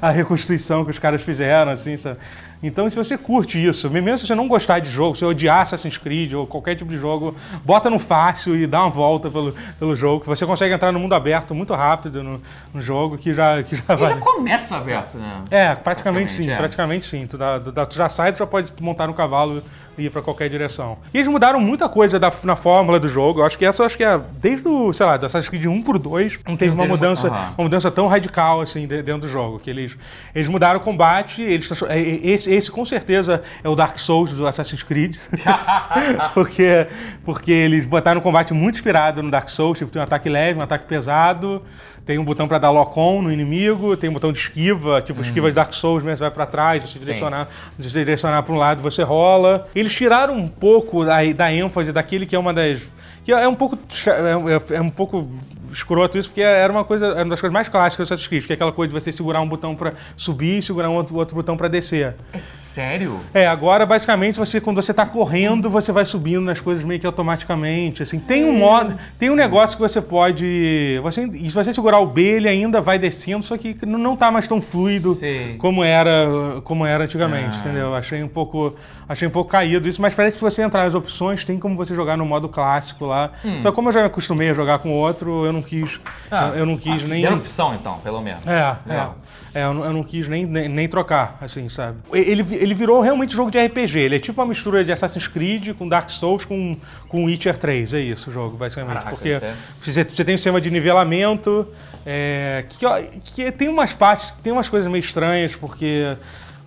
[0.00, 2.18] a, a reconstrução que os caras fizeram, assim, sabe?
[2.62, 5.62] Então, se você curte isso, mesmo se você não gostar de jogo, se você odiar
[5.62, 9.52] Assassin's Creed ou qualquer tipo de jogo, bota no fácil e dá uma volta pelo,
[9.78, 12.40] pelo jogo, que você consegue entrar no mundo aberto muito rápido no,
[12.72, 14.14] no jogo, que já, que já E vai.
[14.14, 15.42] já começa aberto, né?
[15.50, 16.56] É, praticamente sim, Praticamente, é.
[16.56, 17.26] praticamente sim.
[17.26, 19.62] Tu, dá- tu dá- tu já sai, tu já pode montar no cavalo
[19.98, 20.98] ir pra qualquer direção.
[21.12, 23.40] E eles mudaram muita coisa da- na fórmula do jogo.
[23.40, 25.82] Eu acho que essa, acho que é desde o, sei lá, do Assassin's Creed 1
[25.82, 27.54] por 2, não teve uma mudança, aham.
[27.58, 29.58] uma mudança tão radical assim de- dentro do jogo.
[29.58, 29.96] Que eles,
[30.34, 34.32] eles mudaram o combate, eles, é, é, esse, esse com certeza é o Dark Souls
[34.32, 35.16] do Assassin's Creed.
[36.34, 36.86] porque,
[37.24, 40.58] porque eles botaram um combate muito inspirado no Dark Souls, tipo, tem um ataque leve,
[40.58, 41.62] um ataque pesado,
[42.04, 45.48] tem um botão pra dar lock-on no inimigo, tem um botão de esquiva, tipo esquiva
[45.48, 48.82] de Dark Souls mesmo, você vai pra trás, se direcionar, se direcionar pra um lado,
[48.82, 49.66] você rola.
[49.74, 52.82] Eles tiraram um pouco da, da ênfase daquele que é uma das...
[53.24, 53.78] que é um pouco...
[53.88, 55.28] cha- é, é um pouco
[55.72, 58.46] escroto isso, porque era uma coisa, era uma das coisas mais clássicas do Assassin's Creed,
[58.46, 61.16] que é aquela coisa de você segurar um botão pra subir e segurar um outro,
[61.16, 62.14] outro botão pra descer.
[62.32, 63.20] É sério?
[63.34, 67.06] É, agora basicamente você quando você tá correndo, você vai subindo nas coisas meio que
[67.06, 68.18] automaticamente, assim.
[68.18, 72.06] Tem um modo, tem um negócio que você pode, você e se você segurar o
[72.06, 75.16] B, ele ainda vai descendo, só que não- tá mais tão fluido
[75.58, 77.60] como era, como era antigamente, Ah.
[77.60, 77.94] entendeu?
[77.94, 78.74] Achei um pouco,
[79.08, 81.76] achei um pouco caído isso, mas parece que se você entrar nas opções, tem como
[81.76, 83.30] você jogar no modo clássico lá.
[83.62, 86.48] Só que como eu já me acostumei a jogar com outro, eu não quis, Ah,
[86.54, 88.46] eu, eu não quis ah, nem Deram opção, então, pelo menos.
[88.46, 88.76] é, é.
[88.86, 89.16] Legal.
[89.54, 91.98] É, eu não, eu não quis nem, nem, nem trocar, assim, sabe?
[92.12, 93.98] Ele, ele virou realmente jogo de RPG.
[93.98, 96.74] Ele é tipo uma mistura de Assassin's Creed com Dark Souls com,
[97.08, 97.92] com Witcher 3.
[97.92, 98.94] É isso o jogo, basicamente.
[98.94, 101.66] Caraca, Porque é- você, você tem um sistema de nivelamento,
[102.06, 102.86] é, que,
[103.22, 106.16] que tem umas partes, tem umas coisas meio estranhas, porque...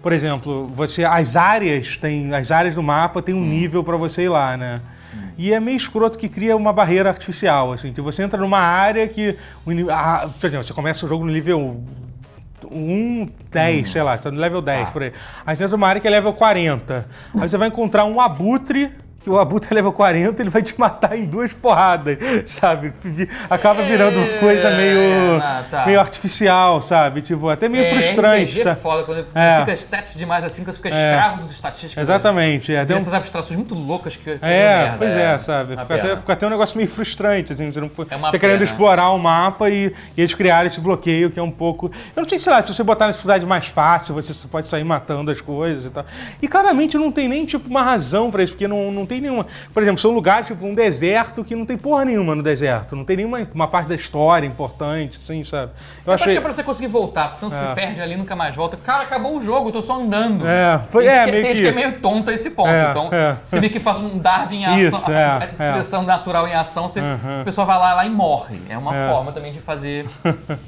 [0.03, 3.45] Por exemplo, você as áreas tem as áreas do mapa tem um Hum.
[3.47, 4.79] nível para você ir lá, né?
[5.37, 7.91] E é meio escroto que cria uma barreira artificial, assim.
[7.91, 9.37] Que você entra numa área que
[9.91, 11.83] ah, por exemplo, você começa o jogo no nível
[12.71, 14.85] 1, 10, sei lá, você tá no level 10 Hum.
[14.85, 14.91] Tá.
[14.91, 15.13] por aí.
[15.45, 17.07] Aí você entra numa área que é level 40.
[17.37, 18.91] Aí você vai encontrar um abutre,
[19.25, 22.93] que o abutre é level 40, ele vai te matar em duas porradas, sabe?
[23.49, 25.83] Acaba virando uma coisa meio, Ah, tá.
[25.87, 27.23] meio artificial, sabe?
[27.23, 28.43] Tipo, até meio É, frustrante.
[28.51, 28.81] RPG é sabe?
[28.81, 29.59] foda, quando É.
[29.61, 31.15] fica stats demais assim, que você fica É.
[31.15, 32.03] escravo dos estatísticas.
[32.03, 32.75] Exatamente.
[32.75, 34.23] É, Tem um- essas abstrações muito loucas que.
[34.23, 35.75] que É, merda, pois é, sabe?
[35.75, 39.09] Fica até, fica até um negócio meio frustrante, assim, você, não, É você querendo explorar
[39.09, 41.87] o mapa e, e eles criaram esse bloqueio que é um pouco.
[42.15, 44.83] Eu não sei, sei lá, se você botar na dificuldade mais fácil, você pode sair
[44.83, 46.05] matando as coisas e tal.
[46.39, 49.45] E claramente não tem nem, tipo, uma razão pra isso, porque não, não tem nenhuma.
[49.73, 52.95] Por exemplo, são lugares, tipo, um deserto que não tem porra nenhuma no deserto.
[52.95, 55.71] Não tem nenhuma uma parte da história importante, assim, sabe?
[56.05, 56.37] Eu Eu acho que achei.
[56.37, 57.67] é pra você conseguir voltar, porque senão É.
[57.69, 58.77] você perde ali e nunca mais volta.
[58.77, 60.47] Cara, acabou o jogo, eu tô só andando.
[60.47, 62.69] É, foi- tem é, que, meio tem gente que que é meio tonta esse ponto.
[62.69, 63.35] É, então, é.
[63.43, 65.71] você meio que faz um Darwin em ação, Isso, é, a, é.
[65.71, 67.41] seleção natural em ação, você, Uhum.
[67.41, 68.57] a pessoa vai lá, lá e morre.
[68.69, 69.09] É uma É.
[69.09, 70.05] forma também de fazer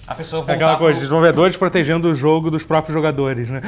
[0.08, 3.62] a pessoa voltar É aquela coisa, pro- desenvolvedores protegendo o jogo dos próprios jogadores, né?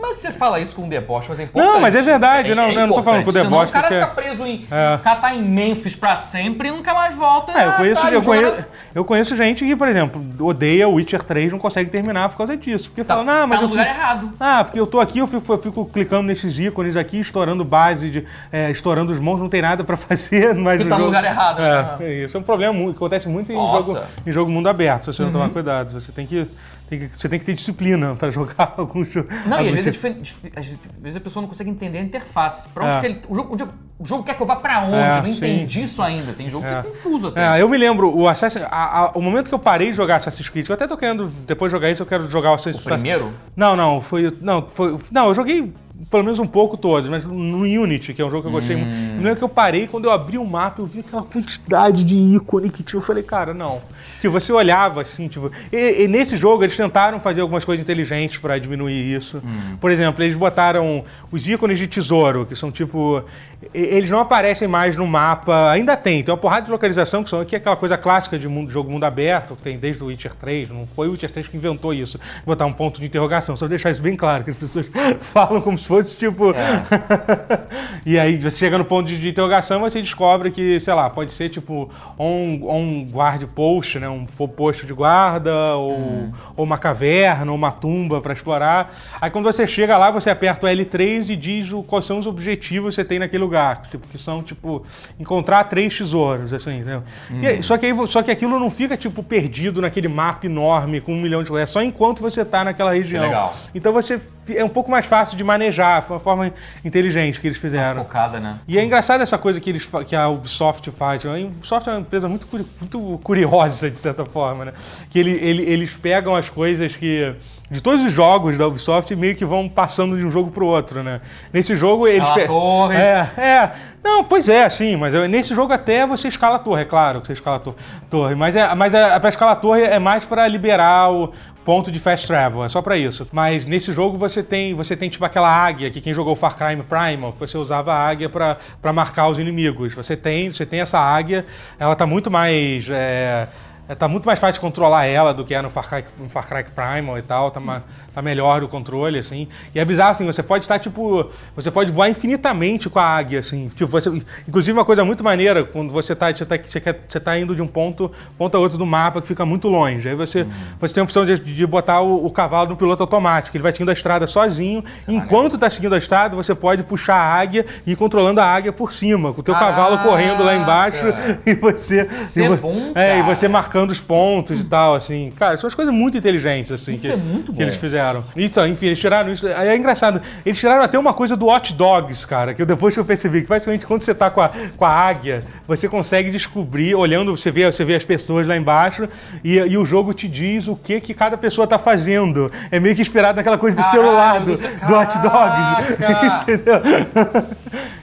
[0.00, 1.72] Mas você fala isso com deboche, mas é importante.
[1.72, 4.66] Não, mas é verdade, não, eu não tô falando com deboche, cara fica preso em...
[4.70, 4.96] É.
[4.98, 7.52] Tá em Memphis pra sempre e nunca mais volta.
[7.52, 10.88] É, eu Ah, conheço, tá, eu, jogo conheço, eu conheço gente que, por exemplo, odeia
[10.88, 12.88] Witcher 3 não consegue terminar por causa disso.
[12.90, 14.32] Porque Tá, fala, não, mas tá eu no lugar fico, errado.
[14.38, 18.10] Ah, porque eu tô aqui, eu fico, eu fico clicando nesses ícones aqui, estourando base,
[18.10, 20.54] de, é, estourando os monstros, não tem nada pra fazer.
[20.54, 21.96] Mas Porque tá no lugar errado, É, né?
[22.00, 22.36] é isso.
[22.36, 23.76] É um problema que acontece muito em Nossa.
[23.88, 23.94] Uhum.
[23.94, 25.92] jogo, em jogo mundo aberto, se você não tomar cuidado.
[26.00, 26.46] Você tem que,
[26.88, 29.28] tem que, você tem que ter disciplina pra jogar algum jogo.
[29.46, 30.66] Não, e às vezes, é tipo- às
[31.00, 32.68] vezes a pessoa não consegue entender a interface.
[32.72, 33.00] Pra onde É.
[33.00, 33.20] que ele.
[33.28, 33.56] O jogo,
[33.98, 34.94] o jogo quer que eu vá pra onde?
[34.96, 35.30] É, não sim.
[35.32, 36.32] entendi isso ainda.
[36.32, 36.82] Tem jogo que é É.
[36.82, 37.56] confuso até.
[37.58, 40.16] É, eu me lembro, o Assassin, a- a- o momento que eu parei de jogar
[40.16, 42.84] Assassin's Creed, eu até tô querendo, depois de jogar isso, eu quero jogar o Assassin's
[42.84, 43.32] O primeiro?
[43.56, 44.32] Não, não, foi.
[44.40, 44.98] Não, foi.
[45.10, 45.72] Não, eu joguei
[46.10, 48.76] pelo menos um pouco todos, mas no Unity, que é um jogo que eu gostei
[48.76, 48.90] muito.
[48.90, 49.08] Hum.
[49.10, 52.04] Eu me lembro que eu parei, quando eu abri o mapa, eu vi aquela quantidade
[52.04, 52.98] de ícone que tinha.
[52.98, 53.80] Eu falei, cara, não.
[54.02, 55.50] Se você olhava assim, tipo.
[55.72, 59.38] E, e nesse jogo eles tentaram fazer algumas coisas inteligentes pra diminuir isso.
[59.38, 59.76] Hum.
[59.80, 63.24] Por exemplo, eles botaram os ícones de tesouro, que são tipo.
[63.72, 65.70] Eles não aparecem mais no mapa.
[65.70, 68.70] Ainda tem, tem uma porrada de localização, que são aqui aquela coisa clássica de mundo,
[68.70, 70.68] jogo mundo aberto, que tem desde o Witcher 3.
[70.68, 72.20] Não foi o Witcher 3 que inventou isso.
[72.44, 73.56] Botar um ponto de interrogação.
[73.56, 74.86] Só deixar isso bem claro, que as pessoas
[75.20, 76.52] falam como se fosse tipo.
[78.04, 81.30] e aí você chega no ponto de, de interrogação você descobre que, sei lá, pode
[81.32, 84.08] ser tipo um, um guard post, né?
[84.08, 88.94] Um po- posto de guarda, ou, ou uma caverna, ou uma tumba para explorar.
[89.20, 92.26] Aí quando você chega lá, você aperta o L3 e diz o, quais são os
[92.26, 93.82] objetivos que você tem naquele lugar.
[93.90, 94.84] Tipo, que são, tipo,
[95.18, 97.02] encontrar três tesouros, assim, entendeu?
[97.40, 101.00] E aí- só, que aí, só que aquilo não fica, tipo, perdido naquele mapa enorme
[101.00, 101.68] com um milhão de coisas.
[101.70, 103.22] É só enquanto você tá naquela região.
[103.24, 103.54] legal.
[103.74, 104.20] Então você
[104.54, 106.52] é um pouco mais fácil de manejar, foi uma forma
[106.84, 108.02] inteligente que eles fizeram.
[108.04, 108.58] Focada, né?
[108.68, 111.24] E é engraçado essa coisa que, eles, que a Ubisoft faz.
[111.24, 112.46] A Ubisoft é uma empresa muito,
[112.80, 114.72] muito curiosa, de certa forma, né?
[115.10, 117.34] Que ele, ele- eles pegam as coisas que.
[117.70, 121.02] De todos os jogos da Ubisoft meio que vão passando de um jogo pro outro,
[121.02, 121.20] né?
[121.52, 122.22] Nesse jogo eles.
[122.22, 122.96] Escala a torre.
[122.96, 123.72] É, é.
[124.04, 127.20] Não, pois é, sim, mas eu- nesse jogo até você escala a torre, é claro
[127.20, 127.74] que você escala a tor-
[128.08, 128.36] torre.
[128.36, 131.32] Mas, é, mas é, pra escalar a torre é mais pra liberar o
[131.64, 133.26] ponto de fast travel, é só pra isso.
[133.32, 136.76] Mas nesse jogo você tem, você tem tipo aquela águia, que quem jogou Far Cry
[136.76, 139.92] Primal, você usava a águia pra pra marcar os inimigos.
[139.92, 141.44] Você tem, você tem essa águia,
[141.76, 142.86] ela tá muito mais.
[142.88, 143.48] É,
[143.88, 146.28] é, tá muito mais fácil de controlar ela do que é no Far Cry, no
[146.28, 147.82] Far Cry Primal e tal, tá, ma-
[148.14, 149.46] tá melhor o controle, assim.
[149.74, 153.38] E é bizarro, assim, você pode estar, tipo, você pode voar infinitamente com a águia,
[153.38, 153.68] assim.
[153.68, 154.10] Tipo, você,
[154.48, 157.54] inclusive uma coisa muito maneira, quando você tá, você tá, você quer- você tá indo
[157.54, 160.08] de um ponto, ponto a outro do mapa que fica muito longe.
[160.08, 160.46] Aí você,
[160.80, 163.70] você tem a opção de, de botar o, o cavalo no piloto automático, ele vai
[163.72, 164.82] seguindo a estrada sozinho.
[165.06, 168.72] Enquanto tá seguindo a estrada, você pode puxar a águia e ir controlando a águia
[168.72, 171.04] por cima, com o teu cavalo correndo lá embaixo
[171.46, 172.08] e você...
[172.24, 175.32] Isso e é bom, É, e você marcando os pontos e tal, assim.
[175.36, 177.62] Cara, são as coisas muito inteligentes, assim, Isso que, é muito que bom.
[177.62, 178.24] eles fizeram.
[178.34, 179.46] Isso, enfim, eles tiraram isso.
[179.46, 180.20] Aí é engraçado.
[180.44, 183.42] Eles tiraram até uma coisa do Hot Dogs, cara, que eu, depois que eu percebi,
[183.42, 187.50] que basicamente quando você tá com a, com a águia, você consegue descobrir, olhando, você
[187.50, 189.08] vê, você vê as pessoas lá embaixo
[189.42, 192.50] e, e o jogo te diz o que, que cada pessoa tá fazendo.
[192.70, 196.46] É meio que inspirado naquela coisa do Caralho, celular do, do Hot Dogs.
[196.46, 196.82] Entendeu?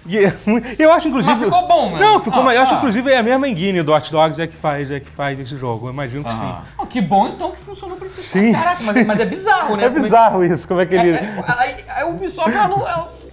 [0.05, 0.33] É
[0.83, 1.33] eu acho, inclusive.
[1.35, 1.99] Mas ficou bom, né?
[1.99, 2.39] Não, ficou.
[2.41, 2.77] Ah, mas eu acho, tá.
[2.77, 5.57] inclusive, é a mesma engine do Hot Dogs é que faz, é que faz esse
[5.57, 5.87] jogo.
[5.87, 6.39] Eu imagino que sim.
[6.41, 6.63] Ah.
[6.77, 8.51] Oh, que bom então que funcionou pra esse Sim.
[8.51, 9.85] Caraca, mas, é- mas é bizarro, né?
[9.85, 11.17] É bizarro isso, como é que É, ele.
[11.17, 12.85] é, a Ubisoft, ela não.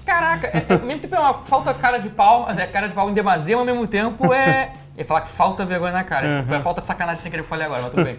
[0.07, 2.89] caraca, é, é, ao mesmo tempo é uma falta cara de pau, mas é cara
[2.89, 4.71] de pau em demasia, mas ao mesmo tempo é.
[4.97, 6.45] É falar que falta vergonha na cara.
[6.47, 8.19] Foi a falta de sacanagem sem querer que eu falei agora, mas tudo bem.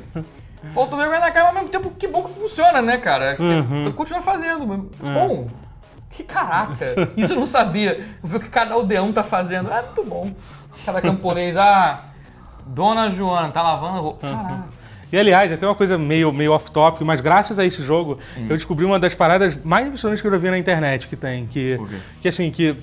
[0.74, 3.36] Falta vergonha na cara, mas ao mesmo tempo que bom que funciona, né, cara?
[3.40, 3.92] Uhum.
[3.92, 4.66] Continua fazendo.
[4.66, 5.14] mas É.
[5.14, 5.48] Bom.
[6.12, 7.10] Que caraca!
[7.16, 8.06] Isso eu não sabia.
[8.24, 9.72] Ver o que cada aldeão tá fazendo.
[9.72, 10.32] É muito bom.
[10.86, 12.06] Cada camponês, ah,
[12.66, 14.28] Dona Joana tá lavando roupa.
[14.28, 14.36] Uhum.
[14.36, 14.64] Caraca.
[15.12, 18.48] E aliás, até uma coisa meio, meio off-topic, mas graças a esse jogo, Hum.
[18.50, 21.46] eu descobri uma das paradas mais impressionantes que eu já vi na internet que tem.
[21.48, 21.96] Que, Por quê?
[22.22, 22.78] que assim, que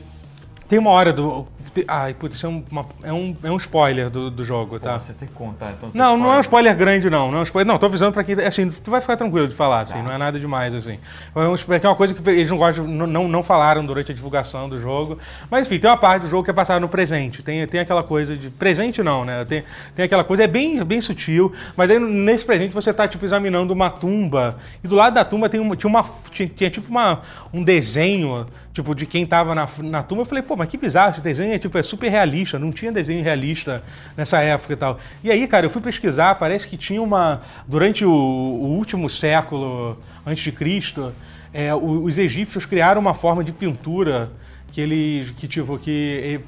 [0.68, 1.46] tem uma hora do.
[1.87, 4.94] Ai, putz, isso é um, uma- é um, é um spoiler do, do jogo, tá?
[4.94, 5.90] Pô, você tem que contar, então.
[5.94, 7.31] Não, não é um spoiler grande, não.
[7.31, 8.35] Não, é um spoiler, não tô avisando pra quem.
[8.44, 10.02] Assim, tu vai ficar tranquilo de falar, assim, Tá.
[10.02, 10.98] não é nada demais, assim.
[11.37, 14.11] É um spoiler é uma coisa que eles não gostam, não, não, não falaram durante
[14.11, 15.18] a divulgação do jogo.
[15.48, 17.42] Mas enfim, tem uma parte do jogo que é passada no presente.
[17.44, 18.50] Tem, tem aquela coisa de.
[18.50, 19.44] Presente não, né?
[19.44, 19.62] Tem,
[19.94, 23.72] tem aquela coisa, é bem, bem sutil, mas aí nesse presente você tá, tipo, examinando
[23.72, 24.57] uma tumba.
[24.83, 26.04] E do lado da tumba tem uma, tinha uma.
[26.33, 27.20] Tinha, tinha tipo uma,
[27.52, 28.46] um desenho
[28.78, 31.52] tipo, de quem tava na, na tumba, eu falei, pô, mas que bizarro, esse desenho
[31.52, 33.82] é, tipo, é super realista, não tinha desenho realista
[34.16, 35.00] nessa época e tal.
[35.22, 39.98] E aí, cara, eu fui pesquisar, parece que tinha uma, durante o, o último século
[40.24, 41.12] antes de Cristo,
[41.52, 44.30] é, os egípcios criaram uma forma de pintura
[44.70, 46.40] que eles que tipo que,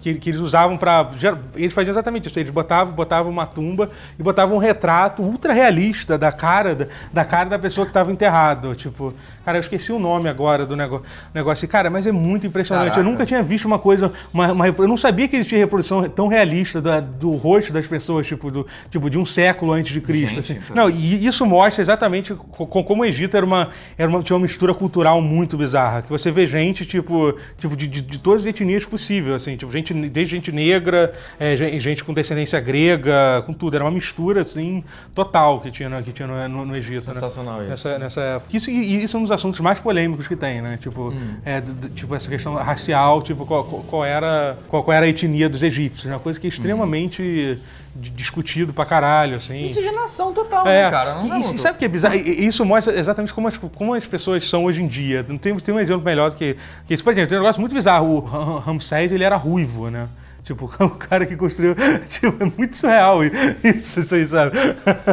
[0.00, 1.10] que, que eles usavam para
[1.56, 6.16] eles faziam exatamente isso eles botavam botavam uma tumba e botavam um retrato ultra realista
[6.16, 9.12] da cara da, da cara da pessoa que estava enterrado tipo
[9.44, 13.00] cara eu esqueci o nome agora do negócio negócio cara mas é muito impressionante Caraca.
[13.00, 16.28] eu nunca tinha visto uma coisa uma, uma eu não sabia que existia reprodução tão
[16.28, 20.34] realista da- do rosto das pessoas tipo do tipo de um século antes de Cristo
[20.36, 20.58] Gente, assim.
[20.64, 20.76] então.
[20.76, 24.36] não e isso mostra exatamente co- co- como o Egito era uma, era uma, tinha
[24.36, 26.02] uma mistura cultural muito bizarra.
[26.02, 29.70] Que você vê gente, tipo, tipo de, de, de todas as etnias possíveis, assim, tipo,
[29.72, 33.74] gente, desde gente negra, é, gen- gente com descendência grega, com tudo.
[33.74, 34.82] Era uma mistura, assim,
[35.14, 37.14] total que tinha, no- que tinha no, no- no Egito, né?
[37.14, 37.70] Sensacional isso.
[37.70, 38.56] Nessa, nessa época.
[38.56, 40.78] Isso, isso dos assuntos mais polêmicos que tem, né?
[40.80, 41.34] Tipo, Hum.
[41.44, 41.62] é,
[41.94, 46.06] tipo essa questão racial, tipo, qual, qual- era, qual, qual era a etnia dos egípcios,
[46.06, 46.14] né?
[46.14, 47.58] Uma coisa que é extremamente
[47.94, 49.62] di- discutido pra caralho, assim.
[49.62, 51.22] Miscigenação total, É, né, cara?
[51.22, 52.14] Não e, e sabe o que é bizarro?
[52.16, 55.24] E- Isso mostra exatamente como as, como as pessoas são hoje em dia.
[55.28, 57.04] Não tem, tem um exemplo melhor do que, que isso.
[57.04, 58.06] Por exemplo, tem um negócio muito bizarro.
[58.16, 60.08] O Ram- Ramsés, ele era ruivo, né?
[60.44, 61.74] Tipo, o cara que construiu...
[62.08, 64.56] Tipo, é muito surreal isso, assim, sabe?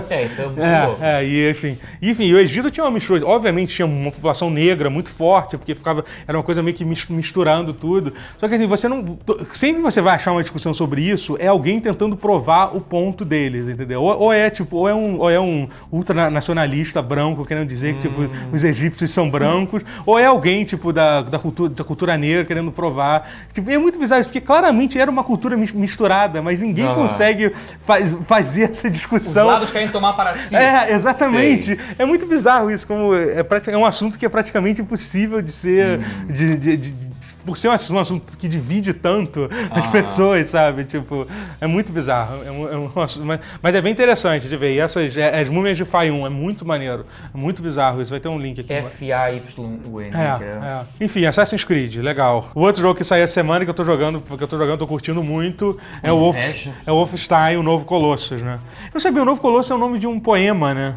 [0.10, 1.04] É, isso é muito louco.
[1.04, 1.78] É, é, e enfim.
[2.02, 3.26] Enfim, o Egito tinha uma mistura.
[3.26, 6.04] Obviamente tinha uma população negra muito forte, porque ficava.
[6.28, 8.14] Era uma coisa meio que mis- misturando tudo.
[8.38, 9.18] Só que assim, você não.
[9.54, 13.68] Sempre você vai achar uma discussão sobre isso, é alguém tentando provar o ponto deles,
[13.68, 14.02] entendeu?
[14.02, 18.02] Ou, ou é tipo, ou é um, ou é um ultranacionalista branco querendo dizer que
[18.02, 22.46] tipo, os egípcios são brancos, ou é alguém, tipo, da, da, cultura, da cultura negra
[22.46, 23.30] querendo provar.
[23.54, 27.54] Tipo, é muito bizarro, isso, porque claramente era uma cultura mis- misturada, mas ninguém consegue
[27.86, 29.48] faz- fazer essa Os discussão.
[29.48, 30.56] lados querem tomar para si.
[30.56, 31.66] É, exatamente.
[31.66, 31.80] Sei.
[31.98, 36.00] É muito bizarro isso, como é, é um assunto que é praticamente impossível de ser,
[36.00, 36.26] Hum.
[36.28, 37.11] de, de- de
[37.46, 39.92] por ser um assunto, um assunto que divide tanto as Ah.
[39.92, 40.84] pessoas, sabe?
[40.86, 41.28] Tipo,
[41.60, 42.44] é muito bizarro.
[42.46, 44.74] É um- é um assunto- mas, mas é bem interessante de ver.
[44.74, 47.06] E essas, é- as múmias de Fayum, é muito maneiro.
[47.34, 48.12] É muito bizarro isso.
[48.12, 48.72] Vai ter um link aqui.
[48.74, 50.08] F-A-Y-U-N.
[50.10, 50.82] É, que é.
[51.06, 52.50] Enfim, Assassin's Creed, legal.
[52.54, 54.80] O outro jogo que saiu essa semana que eu tô jogando, que eu tô jogando,
[54.80, 56.38] tô curtindo muito, é o, Wolf,
[56.86, 58.60] é o Wolfenstein, o Novo Colossus, né?
[58.94, 60.96] Eu sabia, o Novo Colossus é o nome de um poema, né?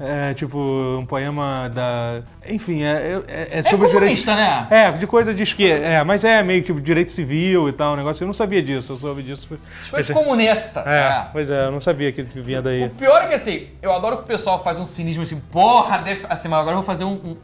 [0.00, 2.22] É tipo um poema da.
[2.48, 4.66] Enfim, é, é, é É sobre comunista, né?
[4.70, 5.84] É, de coisa de esquerda.
[5.84, 8.22] É, mas é meio tipo direito civil e tal, um negócio.
[8.22, 9.48] Eu não sabia disso, eu soube disso.
[9.90, 10.84] Foi Esse- comunista.
[10.86, 11.26] É, é.
[11.32, 12.88] pois é, eu não sabia que vinha O daí.
[12.90, 16.24] pior é que assim, eu adoro que o pessoal faz um cinismo assim, porra, def...
[16.30, 17.36] assim, mas agora eu vou fazer um, um,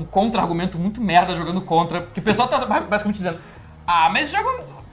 [0.00, 2.02] um contra-argumento muito merda jogando contra.
[2.12, 3.38] Que o pessoal tá basicamente dizendo,
[3.86, 4.50] ah, mas esse jogo.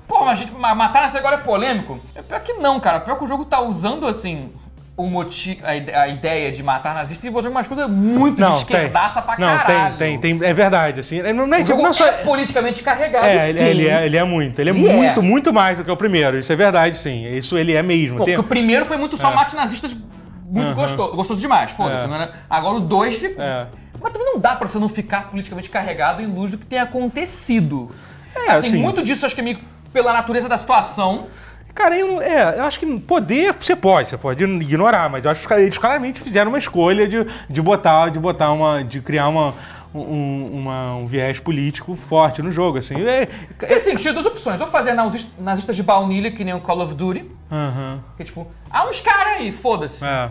[0.07, 1.97] Pô, mas a gente ma- matar nessa agora é polêmico.
[2.13, 2.99] É pior que não, cara.
[2.99, 4.51] Pior que o jogo tá usando assim.
[5.01, 8.57] O motivo, a, ide- a ideia de matar nazistas e botando umas coisas muito de
[8.57, 9.95] esquerdaça pra não, caralho.
[9.97, 11.21] tem, tem, tem, é verdade, assim.
[11.23, 14.23] Não, não é, O não só- é politicamente carregado, É, ele, ele é, ele é
[14.23, 14.59] muito.
[14.59, 14.93] Ele é Ele é.
[14.95, 16.37] muito, muito mais do que o primeiro.
[16.37, 17.25] Isso é verdade, sim.
[17.35, 18.17] Isso ele é mesmo.
[18.17, 19.35] Pô, Tem- porque o primeiro foi muito só É.
[19.35, 19.95] mate nazistas
[20.45, 20.75] muito Aham.
[20.75, 22.05] gostoso, gostoso demais, foda-se.
[22.05, 22.07] É.
[22.07, 23.43] não era- Agora o 2 ficou.
[23.43, 23.67] É.
[23.99, 26.77] Mas também não dá pra você não ficar politicamente carregado em luz do que tem
[26.79, 27.89] acontecido.
[28.35, 29.59] É, assim, assim- muito disso acho que é meio
[29.91, 31.27] pela natureza da situação.
[31.73, 35.31] Cara, eu, não- é, eu acho que poder você pode, você pode ignorar, mas eu
[35.31, 39.29] acho que eles claramente fizeram uma escolha de, de botar, de botar uma, de criar
[39.29, 39.53] uma,
[39.93, 42.95] um, uma- um viés político forte no jogo, assim.
[43.07, 43.25] É,
[43.57, 44.59] Porque assim, tinha duas opções.
[44.59, 48.25] Ou fazer nazis- nazistas de baunilha, que nem o Call of Duty, aham, que é
[48.25, 50.03] tipo, há uns caras aí, foda-se.
[50.03, 50.29] é.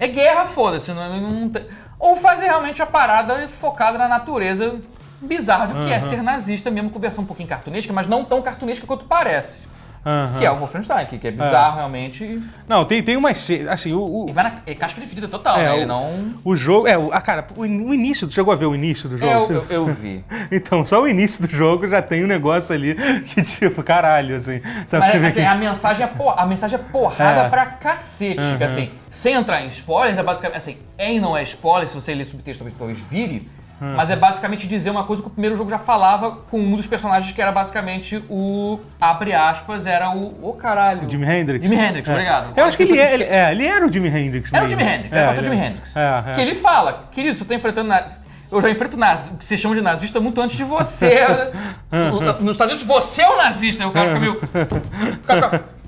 [0.00, 0.92] É guerra, foda-se.
[0.92, 1.64] Não, não tem-
[1.98, 4.76] Ou fazer realmente a parada focada na natureza
[5.20, 8.40] bizarra do que é ser nazista, mesmo com versão um pouquinho cartunesca, mas não tão
[8.40, 9.66] cartunesca quanto parece.
[10.08, 10.38] Aham.
[10.38, 12.24] Que é o Wolfenstein, que, que é bizarro realmente.
[12.24, 13.38] e- Não, tem, tem umas.
[13.38, 15.70] ce- Assim, o, o, E vai na é casca de ferida total, É, né?
[15.72, 16.34] o- Ele não.
[16.44, 16.86] o jogo.
[16.88, 19.30] É, o, ah, cara, o, o início, tu chegou a ver o início do jogo?
[19.32, 20.24] É, eu, eu, eu vi.
[20.50, 22.94] Então, só o início do jogo já tem um negócio ali
[23.26, 24.60] que, tipo, caralho, assim.
[24.88, 27.48] Sabe, Mas assim, que- a mensagem é, por, a mensagem é porrada É.
[27.48, 28.40] pra cacete.
[28.40, 28.56] Uhum.
[28.58, 30.56] que, assim, sem entrar em spoilers, é basicamente.
[30.58, 33.48] Assim, é e não é spoiler, se você ler subtexto talvez vire.
[33.80, 33.94] Uhum.
[33.94, 36.86] Mas é basicamente dizer uma coisa que o primeiro jogo já falava com um dos
[36.86, 38.80] personagens que era basicamente o.
[39.00, 40.34] Abre aspas, era o.
[40.42, 41.06] Ô caralho.
[41.06, 41.64] O Jimi Hendrix?
[41.64, 42.12] Jimi Hendrix, É.
[42.12, 42.52] obrigado.
[42.56, 44.80] Eu acho que ele, é, ele, é, ele era o Jimi Hendrix Era o mesmo.
[44.80, 45.68] Jimi Hendrix, era pra ser o ele Jimi é.
[45.68, 45.96] Hendrix.
[45.96, 46.34] É, é.
[46.34, 48.20] Que ele fala, querido, você tá enfrentando naz...
[48.50, 49.28] Eu já enfrento naz...
[49.28, 51.26] o que você chama de nazista muito antes de você.
[52.40, 53.84] Nos Estados Unidos, você é o nazista.
[53.84, 54.32] Aí o cara fica meio.
[54.34, 55.78] O cara fica.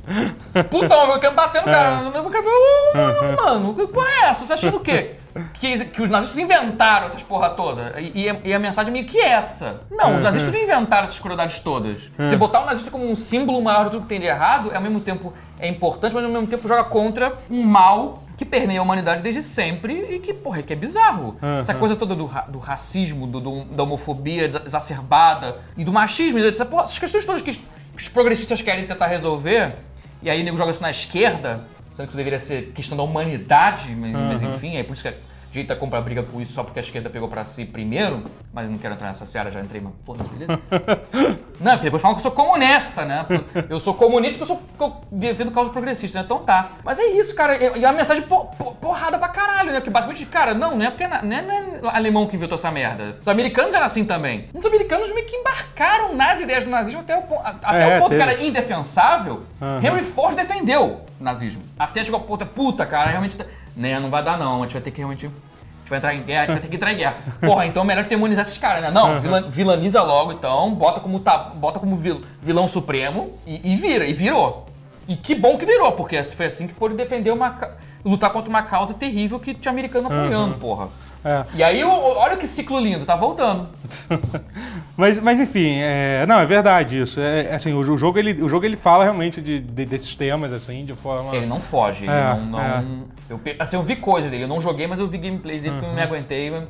[0.64, 2.08] Putão, eu quero bater no cara.
[2.20, 4.44] O cara "Ô, mano, porra é essa?
[4.44, 5.16] Você achando o quê?
[5.60, 8.00] Que, que os nazistas inventaram essas porra toda.
[8.00, 9.82] E, e a, e a mensagem é meio que essa.
[9.90, 12.10] Não, os nazistas não inventaram essas crueldades todas.
[12.28, 14.76] Se botar o nazista como um símbolo maior de tudo que tem de errado, é
[14.76, 18.80] ao mesmo tempo é importante, mas ao mesmo tempo joga contra um mal que permeia
[18.80, 21.36] a humanidade desde sempre e que, porra, que é bizarro.
[21.42, 21.58] Uhum.
[21.60, 25.92] Essa coisa toda do, ra- do racismo, do- do- da homofobia exa- exacerbada e do
[25.92, 27.62] machismo, essa, porra, essas questões todas que os, que
[27.98, 29.74] os progressistas querem tentar resolver,
[30.22, 31.64] e aí o nego joga isso na esquerda,
[32.00, 34.48] sendo que isso deveria ser questão da humanidade, mas, mas Uhum.
[34.54, 35.14] enfim, é por isso que a
[35.52, 38.70] direita compra briga com isso só porque a esquerda pegou pra si primeiro, mas eu
[38.70, 40.60] não quero entrar nessa seara, já entrei, mas foda-se, beleza?
[41.60, 43.26] Não, porque depois falam que eu sou comunista, né?
[43.68, 44.82] Eu sou comunista porque eu, sou, porque
[45.12, 46.24] eu defendo causa progressista, né?
[46.24, 46.70] Então tá.
[46.82, 47.54] Mas é isso, cara.
[47.54, 49.74] E e a mensagem po- po- porrada pra caralho, né?
[49.80, 52.56] Porque basicamente, cara, não, não é porque na- não é, não é alemão que inventou
[52.56, 53.18] essa merda.
[53.20, 54.46] Os americanos eram assim também.
[54.54, 58.00] Os americanos meio que embarcaram nas ideias do nazismo até o, a- até É, o
[58.00, 58.24] ponto teve.
[58.24, 59.42] que era indefensável.
[59.60, 59.80] Aham.
[59.84, 61.62] Henry Ford defendeu nazismo.
[61.78, 63.36] Até chegou a puta, puta, cara, realmente.
[63.36, 63.44] tá-
[63.76, 64.60] Né, não vai dar não.
[64.60, 65.26] A gente vai ter que realmente.
[65.26, 67.16] A gente vai entrar em guerra, a gente vai ter que entrar em guerra.
[67.40, 68.90] Porra, então é melhor demonizar esses caras, né?
[68.90, 73.76] Não, vila- vilaniza logo, então, bota como, tá, bota como vil- vilão supremo e, e
[73.76, 74.66] vira, e virou.
[75.08, 77.56] E que bom que virou, porque foi assim que pôde defender uma.
[78.04, 80.88] lutar contra uma causa terrível que tinha americano apoiando, porra.
[81.24, 81.44] É.
[81.54, 83.68] E aí, olha que ciclo lindo, tá voltando.
[84.96, 87.20] Mas, mas enfim, é, não, é verdade isso.
[87.20, 90.52] É, assim, o, o jogo, ele, o jogo ele fala realmente de, de- desses temas,
[90.52, 91.34] assim, de forma...
[91.34, 92.82] Ele não foge, ele É, não.
[92.82, 95.62] não- Eu, pe- assim, eu vi coisas dele, eu não joguei, mas eu vi gameplays
[95.62, 96.50] dele porque eu não me aguentei.
[96.50, 96.64] mas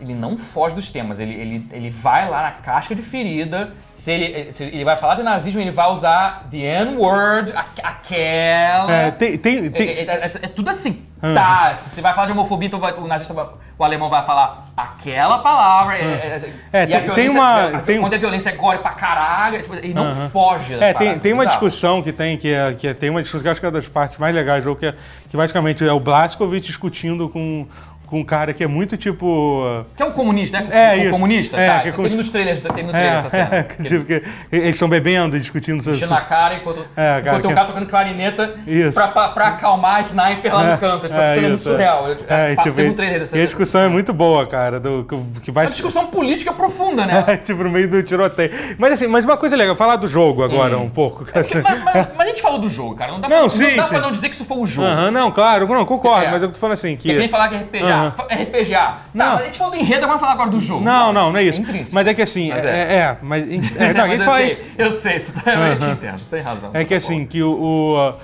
[0.00, 3.72] Ele não foge dos temas, ele, ele, ele vai lá na casca de ferida.
[3.92, 8.92] Se ele, se ele vai falar de nazismo, ele vai usar the N-word, aque- aquela.
[8.92, 11.04] É, tem, tem, É, tem- é- é- é tudo assim.
[11.20, 11.34] Uhum.
[11.34, 13.34] Tá, se você vai falar de homofobia, então vai- o nazista,
[13.76, 15.96] o alemão vai falar aquela palavra.
[15.98, 18.52] é- é- É, e a tem- tem violência- uma- a- tem- Quando a violência é
[18.52, 20.28] gore pra caralho, é, tipo, ele não Uhum.
[20.30, 23.20] foge É, tem, paradas, tem uma discussão que tem, que, é, que é- tem uma
[23.20, 24.94] discussão que eu acho que é uma das partes mais legais do jogo, que, é,
[25.28, 27.66] que basicamente é o Blaskovic discutindo com,
[28.08, 29.84] com um cara que é muito tipo.
[29.96, 30.68] Que é um comunista, né?
[30.70, 31.10] É, um isso.
[31.12, 31.56] comunista?
[31.56, 33.48] É, tá, que é como tem nos trailers, tem no trailer essa cena.
[33.52, 35.96] É, Que tipo, que eles estão bebendo e discutindo seus.
[35.98, 38.94] Enchendo a cara enquanto, É, cara, enquanto tem um que- cara tocando clarineta Isso.
[38.94, 41.06] pra, pra, pra acalmar a sniper lá É, no canto.
[41.08, 41.72] Tipo, é, é muito isso, é.
[41.72, 42.08] surreal.
[42.28, 45.04] É, pá, tipo, teve um trailer dessa e a discussão é muito boa, cara, do,
[45.04, 47.36] que- que vai Uma discussão política profunda, né?
[47.44, 48.50] tipo, no meio do tiroteio.
[48.78, 51.24] Mas assim, mas uma coisa legal, falar do jogo agora um pouco.
[51.24, 53.12] Porque- mas, mas- mas a gente falou do jogo, cara.
[53.12, 53.88] Não dá, Não, pra, sim, não, dá sim.
[53.90, 54.86] pra não dizer que isso foi o jogo.
[54.88, 56.30] Aham, não, claro, não, concordo, É.
[56.30, 57.28] mas eu tô falando assim É que nem que.
[57.28, 57.84] falar que é RPG.
[58.06, 58.14] Aham.
[58.30, 58.74] Ah, RPG.
[58.74, 59.26] Ah, Tá, Não.
[59.32, 60.84] mas a gente falou do enredo, agora vamos falar agora do jogo.
[60.84, 61.60] Não, não, não é isso.
[61.60, 61.94] intrínseco.
[61.94, 62.94] Mas é que assim, Mas é, é.
[62.96, 63.76] é, mas.
[63.76, 66.40] É, não, Mas eu, fala- sei, eu sei, você tá, eu te entendo, você tem
[66.44, 66.70] razão.
[66.74, 67.52] É que assim, que o.
[67.52, 68.14] o,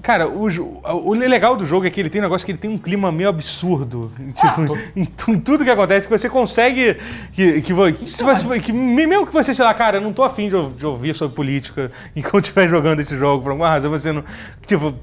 [0.00, 0.46] Cara, o,
[0.84, 3.10] o legal do jogo é que ele tem um negócio que ele tem um clima
[3.10, 4.12] meio absurdo.
[4.34, 6.96] Tipo, tô- em, tu- em tudo que acontece, que você consegue.
[7.32, 10.12] Que, que, vo- que se você- que mesmo que você, sei lá, cara, eu não
[10.12, 13.90] tô afim de, de ouvir sobre política enquanto estiver jogando esse jogo, por alguma razão,
[13.90, 14.22] você não.
[14.66, 14.94] Tipo.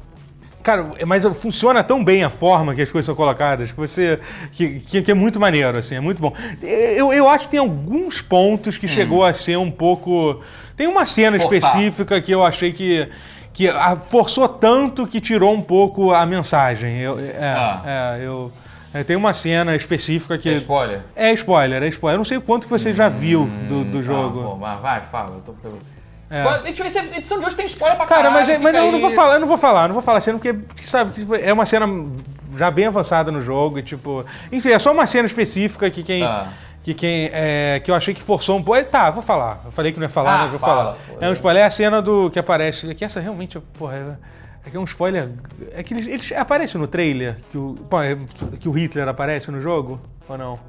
[0.65, 4.19] Cara, mas funciona tão bem a forma que as coisas são colocadas que você.
[4.51, 6.33] que, que, que é muito maneiro, assim, é muito bom.
[6.59, 10.41] Eu, eu acho que tem alguns pontos que chegou a ser um pouco.
[10.75, 11.55] Tem uma cena Forçado.
[11.67, 13.07] específica que eu achei que.
[13.53, 13.69] que
[14.09, 16.97] forçou tanto que tirou um pouco a mensagem.
[16.99, 18.15] Eu, é, Ah.
[18.19, 18.51] é, eu.
[18.91, 20.49] é, tem uma cena específica que.
[20.49, 21.01] É spoiler?
[21.15, 22.15] É spoiler, é spoiler.
[22.15, 24.43] Eu não sei o quanto que você já viu do, do Ah, jogo.
[24.43, 25.35] pô, mas vai, fala.
[25.35, 25.77] Eu tô pelo...
[26.29, 26.41] É.
[26.41, 26.69] A
[27.17, 28.33] edição de hoje tem spoiler pra Cara, caralho.
[28.33, 30.17] mas, é- mas não, eu não vou falar, eu não vou falar, não vou falar
[30.17, 31.87] a cena, porque, sabe, tipo, é uma cena
[32.57, 34.25] já bem avançada no jogo, e tipo.
[34.51, 36.23] Enfim, é só uma cena específica que quem.
[36.23, 36.47] Ah.
[36.83, 38.83] Que, quem é, que eu achei que forçou um pouco.
[38.85, 39.61] Tá, vou falar.
[39.65, 40.97] Eu falei que não ia falar, Ah, mas vou fala, falar.
[41.19, 41.25] pô.
[41.25, 42.93] É um spoiler, é a cena do que aparece.
[42.93, 45.29] Que essa realmente, porra, é, é que é um spoiler.
[45.75, 49.59] É que eles, eles aparecem no trailer que o, é- que o Hitler aparece no
[49.59, 49.99] jogo?
[50.29, 50.59] Ou não?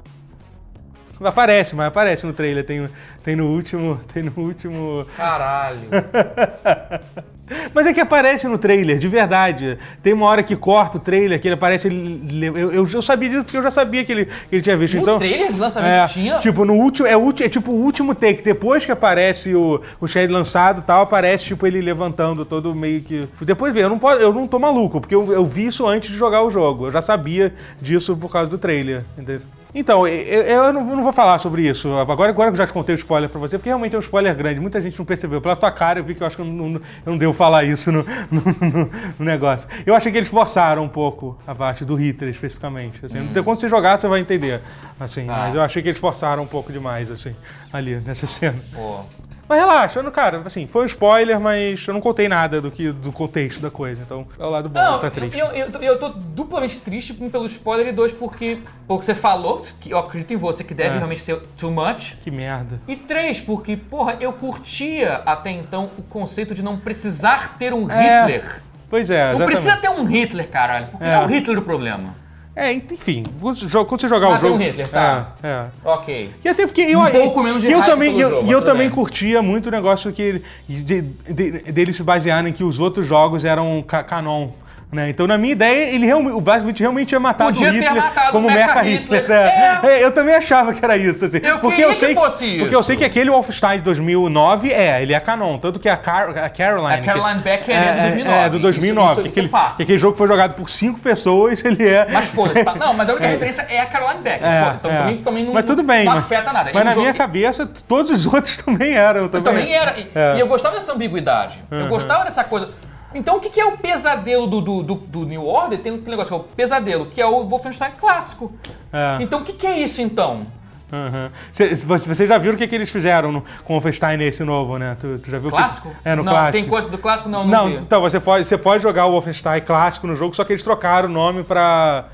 [1.23, 2.63] Aparece, mas aparece no trailer.
[2.63, 2.89] Tem,
[3.23, 3.99] tem no último.
[4.13, 5.05] Tem no último.
[5.15, 5.81] Caralho.
[7.73, 9.77] Mas é que aparece no trailer, de verdade.
[10.03, 11.87] Tem uma hora que corta o trailer, que ele aparece.
[11.87, 14.75] Ele, eu, eu, eu sabia disso porque eu já sabia que ele, que ele tinha
[14.75, 14.95] visto.
[14.95, 16.39] No então, trailer do lançamento é, tinha?
[16.39, 17.07] Tipo, no último.
[17.07, 18.43] É, é tipo o último take.
[18.43, 23.01] Depois que aparece o, o Shade lançado e tal, aparece, tipo, ele levantando todo meio
[23.01, 23.27] que.
[23.41, 26.09] Depois vê, eu não, posso, eu não tô maluco, porque eu, eu vi isso antes
[26.11, 26.87] de jogar o jogo.
[26.87, 29.05] Eu já sabia disso por causa do trailer.
[29.17, 29.41] Entendeu?
[29.75, 31.93] Então, eu, eu não, eu não vou falar sobre isso.
[31.97, 34.01] Agora, agora que eu já te contei o spoiler pra você, porque realmente é um
[34.01, 34.59] spoiler grande.
[34.59, 35.41] Muita gente não percebeu.
[35.41, 37.33] Pela tua cara, eu vi que eu acho que eu não, não, eu não devo
[37.33, 38.89] falar isso no, no-
[39.19, 39.67] no- negócio.
[39.85, 43.05] Eu achei que eles forçaram um pouco a parte do Hitler, especificamente.
[43.05, 43.27] Assim.
[43.43, 44.61] Quando você jogar, você vai entender.
[44.99, 45.45] Assim, Ah.
[45.47, 47.35] Mas eu achei que eles forçaram um pouco demais, assim,
[47.71, 48.57] ali, nessa cena.
[48.73, 49.01] Pô.
[49.49, 52.69] Mas relaxa, eu não, cara, assim, foi um spoiler, mas eu não contei nada do,
[52.69, 54.01] que, do contexto da coisa.
[54.01, 55.37] Então, é o lado bom, Não, tá triste.
[55.39, 59.15] eu, eu, tô- eu tô duplamente triste um, pelo spoiler e dois porque, porque você
[59.15, 60.97] falou, que eu acredito em você, que deve É.
[60.97, 62.15] realmente ser too much.
[62.21, 62.79] Que merda.
[62.87, 67.89] E três, porque, porra, eu curtia até então o conceito de não precisar ter um
[67.89, 68.61] É, Hitler.
[68.89, 69.51] Pois é, Não exatamente.
[69.61, 70.87] precisa ter um Hitler, caralho.
[70.87, 71.15] Porque É.
[71.15, 72.15] não é o Hitler o problema.
[72.59, 74.55] É, enfim, quando você jogar Ah, o jogo...
[74.55, 75.35] um Hitler, tá.
[75.43, 75.65] É, é.
[75.85, 76.31] Ok.
[76.43, 78.87] E até porque eu, Um pouco menos de eu também, eu, jogo, e eu também
[78.87, 78.95] bem.
[78.95, 83.45] curtia muito o negócio que ele- de, de, deles se basearem que os outros jogos
[83.45, 84.49] eram ca- canon.
[84.89, 85.09] Né?
[85.09, 88.31] Então, na minha ideia, ele realmente, o Blazkowicz realmente tinha matado Podia o Hitler matado
[88.31, 89.19] como o Mecha Hitler.
[89.21, 89.37] Hitler.
[89.41, 89.79] é.
[89.83, 91.25] É, eu também achava que era isso.
[91.25, 91.39] Assim.
[91.43, 92.87] Eu porque eu sei que fosse Porque eu isso.
[92.87, 95.57] sei que aquele Wolfenstein de 2009 é, ele é canon.
[95.57, 96.93] Tanto que a, Car a Caroline...
[96.93, 98.37] A Caroline que- Becker é do 2009.
[98.45, 99.11] É, do 2009.
[99.11, 102.07] Isso- que, isso- aquele, isso é aquele jogo foi jogado por cinco pessoas, ele é...
[102.09, 102.73] Mas foda-se, tá?
[102.79, 103.31] Não, mas a única É.
[103.31, 104.47] referência é a Caroline Becker.
[104.47, 104.73] É.
[104.79, 104.97] Então é.
[104.99, 106.71] também, também não, mas tudo bem, não mas, afeta nada.
[106.73, 109.23] Mas na minha cabeça, todos os outros também eram.
[109.23, 109.99] Eu Também, também era.
[109.99, 110.37] E, É.
[110.37, 111.57] e eu gostava dessa ambiguidade.
[111.69, 111.89] Eu Uhum.
[111.89, 112.69] gostava dessa coisa.
[113.15, 115.79] Então o que, que é o pesadelo do, do, do- do New Order?
[115.79, 118.51] Tem um negócio que é o pesadelo, que é o Wolfenstein clássico.
[118.91, 119.17] É.
[119.21, 120.45] Então o que, que é isso então?
[120.91, 121.29] Uhum.
[121.51, 124.43] Cê- Você você já viu o que, que eles fizeram no, com o Wolfenstein nesse
[124.43, 124.95] novo, né?
[124.99, 125.89] Tu, tu já viu o que- Clássico?
[126.05, 126.57] É, no não, clássico.
[126.63, 127.27] tem coisa do clássico?
[127.29, 130.43] Não, não, Não, então você pode, você pode jogar o Wolfenstein clássico no jogo, só
[130.45, 132.05] que eles trocaram o nome pra.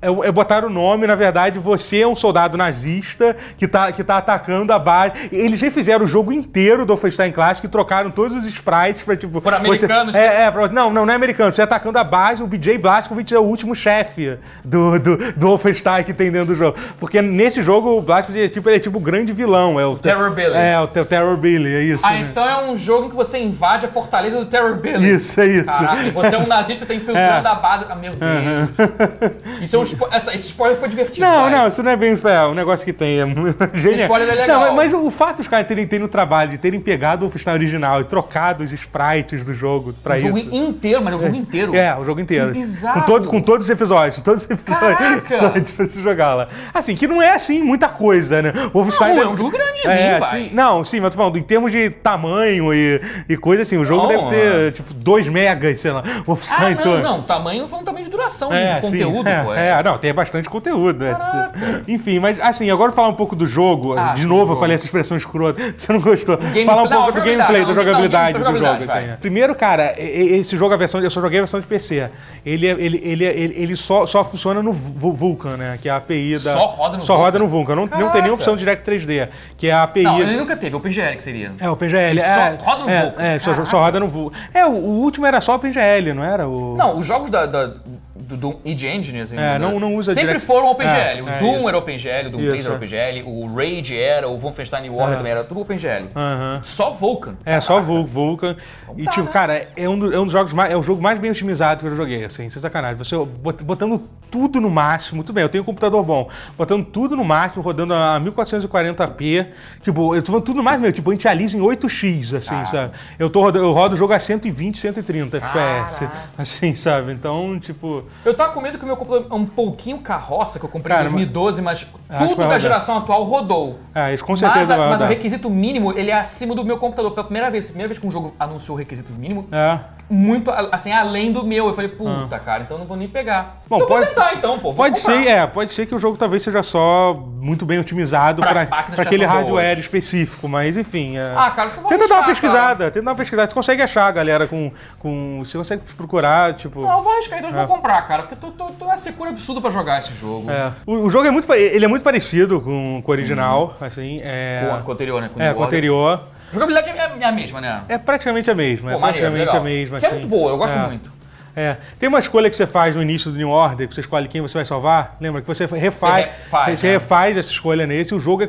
[0.00, 4.04] É, é botar o nome, na verdade, você é um soldado nazista que tá, que
[4.04, 5.12] tá atacando a base.
[5.32, 9.40] Eles refizeram o jogo inteiro do Wolfenstein Clássico e trocaram todos os sprites pra, tipo...
[9.40, 10.14] Por você- americanos.
[10.14, 11.52] é, é, pra- não, não, não é americano.
[11.52, 16.02] Você atacando a base, o BJ Blazkowicz é o último chefe do, do, do Wolfenstein
[16.04, 16.78] que tem dentro do jogo.
[17.00, 19.80] Porque nesse jogo o Blazkowicz é tipo, ele é tipo o grande vilão.
[19.80, 20.54] É o Terror Billy.
[20.54, 22.06] É, o, o Terror Billy, é isso.
[22.06, 22.28] Ah, né?
[22.30, 25.14] então é um jogo em que você invade a fortaleza do Terror Billy.
[25.14, 25.66] Isso, é isso.
[25.66, 27.50] Caraca, você é um nazista que tá infiltrando É.
[27.50, 27.84] a base.
[27.88, 29.62] Ah, meu Deus.
[29.62, 30.08] Isso é um spo...
[30.32, 31.20] Esse spoiler foi divertido.
[31.26, 31.50] Não, vai.
[31.50, 33.20] não, isso não é bem é, um negócio que tem.
[33.20, 33.26] É
[33.74, 34.02] genial.
[34.02, 34.60] spoiler é legal.
[34.66, 37.54] Não, mas o fato dos caras terem, terem o trabalho de terem pegado o Wolfenstein
[37.54, 40.54] original e trocado os sprites do jogo pra O jogo isso.
[40.54, 41.74] inteiro, mas é o jogo inteiro.
[41.76, 42.52] É, o jogo inteiro.
[42.52, 43.00] Que bizarro.
[43.00, 44.18] Com, todo, com todos os episódios.
[44.20, 45.22] Todos os episódios.
[45.28, 45.60] Caraca.
[45.76, 46.48] pra você jogar lá.
[46.72, 48.52] Assim, que não é assim muita coisa, né?
[48.72, 50.28] O Wolfenstein Não, deve- é um jogo grandezinho, é, vai.
[50.30, 53.84] sim, Não, sim, mas tô falando, em termos de tamanho e, e coisa assim, o
[53.84, 54.70] jogo Não, deve ter, é.
[54.70, 56.00] tipo, 2 megas, sei lá.
[56.00, 57.02] O Ah, Wolfenstein não, todo.
[57.02, 57.22] não.
[57.22, 59.54] Tamanho foi um tamanho de duração de É, sim, conteúdo, é, pô.
[59.54, 61.04] É, não, tem bastante conteúdo.
[61.04, 61.12] é.
[61.14, 61.82] Caraca.
[61.88, 63.94] Enfim, mas assim, agora falar um pouco do jogo.
[63.98, 65.60] Ah, de novo, eu falei essa expressão escrota.
[65.76, 66.38] Você não gostou.
[66.66, 68.70] Falar um não, pouco do gameplay, não, da não, jogabilidade game- do jogo.
[68.74, 69.04] assim, vai.
[69.10, 69.16] é.
[69.20, 72.10] Primeiro, cara, esse jogo, a versão, eu só joguei a versão de PC.
[72.44, 75.78] Ele, é- ele, ele, ele, ele só, só funciona no Vu- Vulkan, né?
[75.80, 76.38] Que é a API da.
[76.52, 77.24] Só roda no Só Vulkan?
[77.26, 77.74] roda no Vulkan.
[77.76, 78.32] Não, não tem nem Caraca.
[78.34, 80.02] opção de Direct 3D, que é a API.
[80.02, 81.52] Não, ele nunca teve, OpenGL que seria.
[81.60, 82.10] É, o PGL.
[82.10, 83.22] Ele é, só roda no é, Vulkan.
[83.22, 84.36] É, só, só roda no Vulkan.
[84.52, 86.48] É, o, o último era só o PGL, não era?
[86.48, 86.76] O...
[86.76, 87.74] Não, os jogos da, da-
[88.16, 90.92] do Doom Id Engine, assim, É, da- não- não usa Sempre direct- foram OpenGL.
[91.18, 91.68] É, o é, Doom isso.
[91.68, 92.76] era OpenGL, o Doom Isso, 3 era é.
[92.76, 95.16] OpenGL, o Rage era, o Wolfenstein Order É.
[95.16, 96.06] também era tudo OpenGL.
[96.14, 96.60] Aham.
[96.64, 97.34] Só Vulkan.
[97.44, 97.86] É, só Caraca.
[97.92, 98.56] Vul- Vulkan.
[98.96, 99.32] E, tá, tipo, né?
[99.32, 100.70] cara, é um, do- é um dos jogos mais.
[100.72, 102.96] É o jogo mais bem otimizado que eu já joguei, assim, sem sacanagem.
[102.96, 104.00] Você bot- botando
[104.30, 105.22] tudo no máximo.
[105.24, 106.28] Tudo bem, eu tenho um computador bom.
[106.56, 109.46] Botando tudo no máximo, rodando a 1440p.
[109.82, 112.66] Tipo, eu tô falando tudo no máximo, tipo, a gente alisa em 8x, assim, Caraca.
[112.70, 112.92] sabe?
[113.18, 116.08] Eu, tô eu rodo o jogo a 120, 130 FPS.
[116.38, 117.12] Assim, sabe?
[117.12, 118.03] Então, tipo.
[118.24, 120.94] Eu tava com medo que o meu computador é um pouquinho carroça, que eu comprei
[120.96, 121.86] Cara, em 2012, mas
[122.18, 123.78] tudo da geração atual rodou.
[123.94, 126.64] É, isso com Mas, certeza a- vai mas o requisito mínimo, ele é acima do
[126.64, 127.12] meu computador.
[127.12, 129.78] Pela primeira vez, primeira vez que um jogo anunciou o requisito mínimo, É.
[130.10, 131.66] muito, a- assim, além do meu.
[131.68, 133.56] Eu falei, puta, cara, então eu não vou nem pegar.
[133.58, 133.62] Ah.
[133.68, 134.72] Bom, eu vou pode- tentar então, pô.
[134.74, 135.22] Pode comprar.
[135.22, 139.02] ser, é, pode ser que o jogo talvez seja só muito bem otimizado Pra para
[139.02, 139.78] aquele hardware boas.
[139.78, 141.16] específico, mas enfim.
[141.16, 143.48] é- Ah, cara, acho que eu vou Tenta dar uma pesquisada, tenta dar uma pesquisada.
[143.48, 144.70] Você consegue achar, galera, com.
[144.98, 146.80] com você consegue procurar, tipo.
[146.80, 147.66] Não, eu vou arriscar, então eu É.
[147.66, 150.50] vou comprar, cara, porque eu tô, tô, tô numa secura absurda pra jogar esse jogo.
[150.50, 150.72] é.
[150.86, 154.20] O, o jogo é muito, ele é muito parecido com, com o original, assim.
[154.22, 154.66] É.
[154.78, 155.30] Com, com o anterior, né?
[155.32, 156.20] Com é, com o anterior.
[156.50, 157.82] A jogabilidade é, é a mesma, né?
[157.88, 159.56] É praticamente a mesma, Pô, é maneiro, praticamente legal.
[159.56, 159.98] a mesma.
[159.98, 160.18] Que é assim.
[160.18, 160.86] muito boa, eu gosto É.
[160.86, 161.10] muito.
[161.56, 161.76] É.
[162.00, 164.40] Tem uma escolha que você faz no início do New Order, que você escolhe quem
[164.40, 165.16] você vai salvar.
[165.20, 166.92] Lembra que você refaz, Você refaz, você né?
[166.94, 168.14] refaz essa escolha nesse.
[168.14, 168.48] O jogo é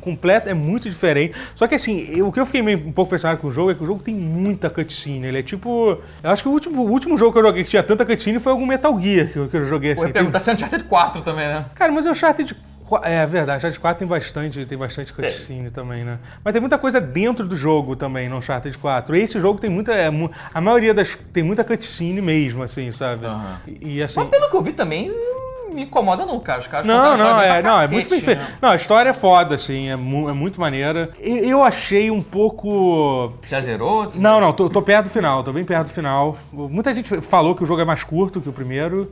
[0.00, 1.34] completo, é muito diferente.
[1.56, 3.72] Só que assim, eu- o que eu fiquei meio, um pouco impressionado com o jogo
[3.72, 5.26] é que o jogo tem muita cutscene.
[5.26, 5.98] Ele é tipo.
[6.22, 8.38] Eu acho que o último, o último jogo que eu joguei que tinha tanta cutscene
[8.38, 10.04] foi algum Metal Gear que eu, que eu joguei assim.
[10.06, 11.64] eu perguntar se é Uncharted 4 também, né?
[11.74, 12.64] Cara, mas o Uncharted 4,
[13.02, 16.18] é verdade, Uncharted 4 tem bastante, tem bastante cutscene também, né?
[16.44, 19.16] Mas tem muita coisa dentro do jogo também no Uncharted 4.
[19.16, 20.10] Esse jogo tem muita, é
[20.52, 23.26] a maioria das tem muita cutscene mesmo, assim, sabe?
[23.26, 23.60] Aham.
[23.66, 26.60] E, e, assim, Mas pelo que eu vi também, não me incomoda não, cara.
[26.60, 28.38] Os caras não, a não, história é, não, é cacete, muito bem feito.
[28.38, 28.54] né?
[28.62, 31.10] Não, a história é foda, assim, é, mu- é muito maneira.
[31.20, 34.02] E- Eu achei um pouco Já zerou?
[34.02, 34.20] Assim?
[34.20, 36.36] não, não, tô, tô perto do final, tô bem perto do final.
[36.52, 39.10] Muita gente falou que o jogo é mais curto que o primeiro,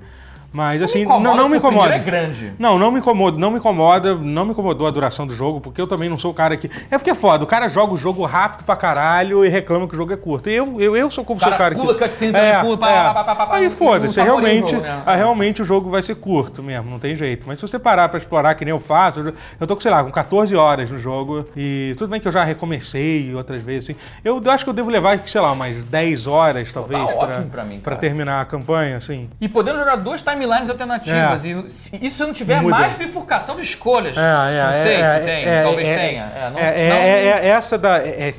[0.53, 1.95] mas assim, não, não me o incomoda.
[1.95, 2.53] é grande.
[2.59, 5.81] Não, não me incomoda, não me incomoda, não me incomodou a duração do jogo, porque
[5.81, 6.71] eu também não sou o cara que.
[6.91, 9.95] É porque é foda, o cara joga o jogo rápido pra caralho e reclama que
[9.95, 10.51] o jogo é curto.
[10.51, 12.01] E eu, eu, eu sou como O cara sou o cara pula que.
[12.05, 15.03] cutscene, também pula, pá, pá, pá, pá, pá, Aí não- foda-se, não realmente, jogo, né?
[15.07, 17.45] ah, realmente o jogo vai ser curto mesmo, não tem jeito.
[17.47, 20.03] Mas se você parar pra explorar, que nem eu faço, eu, tô com, sei lá,
[20.05, 21.47] com 14 horas no jogo.
[21.57, 23.99] E tudo bem que eu já recomecei outras vezes, assim.
[24.25, 27.47] Eu, eu acho que eu devo levar, sei lá, umas 10 horas, talvez, tá ótimo
[27.51, 29.29] pra mim, pra terminar a campanha, assim.
[29.41, 31.45] E podendo jogar duas timelines alternativas.
[31.45, 31.49] É.
[31.49, 32.75] E se- isso não tiver Muda.
[32.77, 34.17] mais bifurcação de escolhas.
[34.17, 36.33] É, é, não sei se tem, talvez tenha.
[36.45, 38.35] Não, não- essa da é,